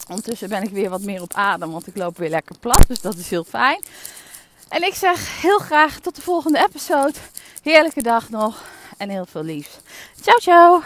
Ondertussen 0.10 0.50
ben 0.50 0.64
ik 0.64 0.70
weer 0.70 0.90
wat 0.90 1.02
meer 1.02 1.22
op 1.22 1.34
adem, 1.34 1.72
want 1.72 1.88
ik 1.88 1.98
loop 1.98 2.18
weer 2.18 2.30
lekker 2.30 2.56
plat. 2.60 2.88
Dus 2.88 3.02
dat 3.02 3.16
is 3.16 3.30
heel 3.30 3.44
fijn. 3.44 3.84
En 4.70 4.84
ik 4.84 4.94
zeg 4.94 5.42
heel 5.42 5.60
graag 5.60 6.00
tot 6.00 6.16
de 6.16 6.22
volgende 6.22 6.60
episode. 6.60 7.14
Heerlijke 7.62 8.02
dag 8.02 8.30
nog 8.30 8.64
en 8.98 9.10
heel 9.10 9.26
veel 9.26 9.44
liefs. 9.44 9.80
Ciao, 10.22 10.38
ciao. 10.40 10.82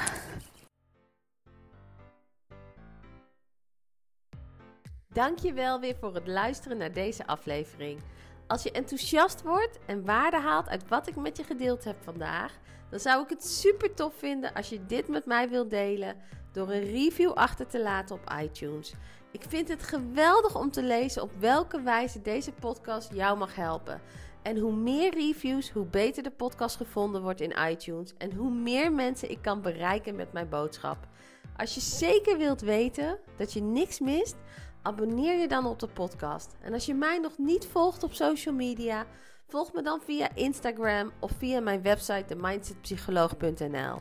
Dankjewel 5.14 5.80
weer 5.80 5.96
voor 6.00 6.14
het 6.14 6.28
luisteren 6.28 6.78
naar 6.78 6.94
deze 6.94 7.28
aflevering. 7.28 8.02
Als 8.48 8.64
je 8.64 8.72
enthousiast 8.72 9.42
wordt 9.42 9.80
en 9.86 10.06
waarde 10.06 10.38
haalt 10.40 10.70
uit 10.70 10.88
wat 10.88 11.08
ik 11.08 11.16
met 11.16 11.38
je 11.38 11.44
gedeeld 11.44 11.84
heb 11.84 11.96
vandaag, 12.04 12.58
dan 12.90 13.00
zou 13.00 13.24
ik 13.24 13.30
het 13.30 13.46
super 13.46 13.94
tof 13.94 14.14
vinden 14.18 14.54
als 14.54 14.70
je 14.70 14.86
dit 14.86 15.08
met 15.08 15.26
mij 15.26 15.50
wilt 15.50 15.70
delen 15.70 16.16
door 16.52 16.72
een 16.72 16.92
review 16.92 17.32
achter 17.32 17.68
te 17.68 17.82
laten 17.82 18.16
op 18.16 18.34
iTunes. 18.42 18.94
Ik 19.32 19.44
vind 19.48 19.68
het 19.68 19.84
geweldig 19.84 20.56
om 20.56 20.72
te 20.72 20.84
lezen 20.84 21.22
op 21.22 21.32
welke 21.40 21.82
wijze 21.82 22.22
deze 22.22 22.52
podcast 22.52 23.14
jou 23.14 23.38
mag 23.38 23.56
helpen. 23.56 24.02
En 24.42 24.58
hoe 24.58 24.76
meer 24.76 25.14
reviews, 25.14 25.72
hoe 25.72 25.86
beter 25.86 26.24
de 26.24 26.32
podcast 26.32 26.76
gevonden 26.76 27.22
wordt 27.22 27.42
in 27.42 27.56
iTunes 27.70 28.14
en 28.18 28.34
hoe 28.34 28.52
meer 28.52 28.94
mensen 28.94 29.32
ik 29.32 29.42
kan 29.42 29.62
bereiken 29.62 30.16
met 30.16 30.34
mijn 30.34 30.50
boodschap. 30.50 31.08
Als 31.58 31.74
je 31.74 31.82
zeker 31.82 32.38
wilt 32.38 32.62
weten 32.62 33.20
dat 33.38 33.54
je 33.54 33.62
niks 33.62 34.00
mist, 34.00 34.36
abonneer 34.82 35.40
je 35.40 35.48
dan 35.48 35.66
op 35.66 35.80
de 35.80 35.88
podcast. 35.88 36.56
En 36.62 36.74
als 36.74 36.86
je 36.86 36.94
mij 36.94 37.18
nog 37.18 37.38
niet 37.38 37.66
volgt 37.66 38.04
op 38.04 38.14
social 38.14 38.56
media, 38.56 39.06
volg 39.48 39.74
me 39.74 39.82
dan 39.82 40.02
via 40.02 40.36
Instagram 40.36 41.12
of 41.20 41.32
via 41.38 41.60
mijn 41.60 41.82
website 41.82 42.26
themindsetpsycholoog.nl. 42.28 43.98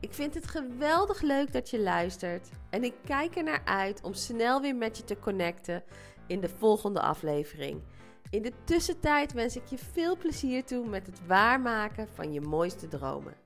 Ik 0.00 0.12
vind 0.14 0.34
het 0.34 0.46
geweldig 0.46 1.20
leuk 1.20 1.52
dat 1.52 1.70
je 1.70 1.80
luistert 1.80 2.48
en 2.70 2.84
ik 2.84 2.94
kijk 3.04 3.36
er 3.36 3.42
naar 3.42 3.62
uit 3.64 4.00
om 4.02 4.14
snel 4.14 4.60
weer 4.60 4.76
met 4.76 4.96
je 4.96 5.04
te 5.04 5.18
connecten 5.18 5.82
in 6.26 6.40
de 6.40 6.48
volgende 6.48 7.00
aflevering. 7.00 7.82
In 8.30 8.42
de 8.42 8.52
tussentijd 8.64 9.32
wens 9.32 9.56
ik 9.56 9.66
je 9.66 9.78
veel 9.78 10.16
plezier 10.16 10.64
toe 10.64 10.86
met 10.86 11.06
het 11.06 11.26
waarmaken 11.26 12.08
van 12.14 12.32
je 12.32 12.40
mooiste 12.40 12.88
dromen. 12.88 13.43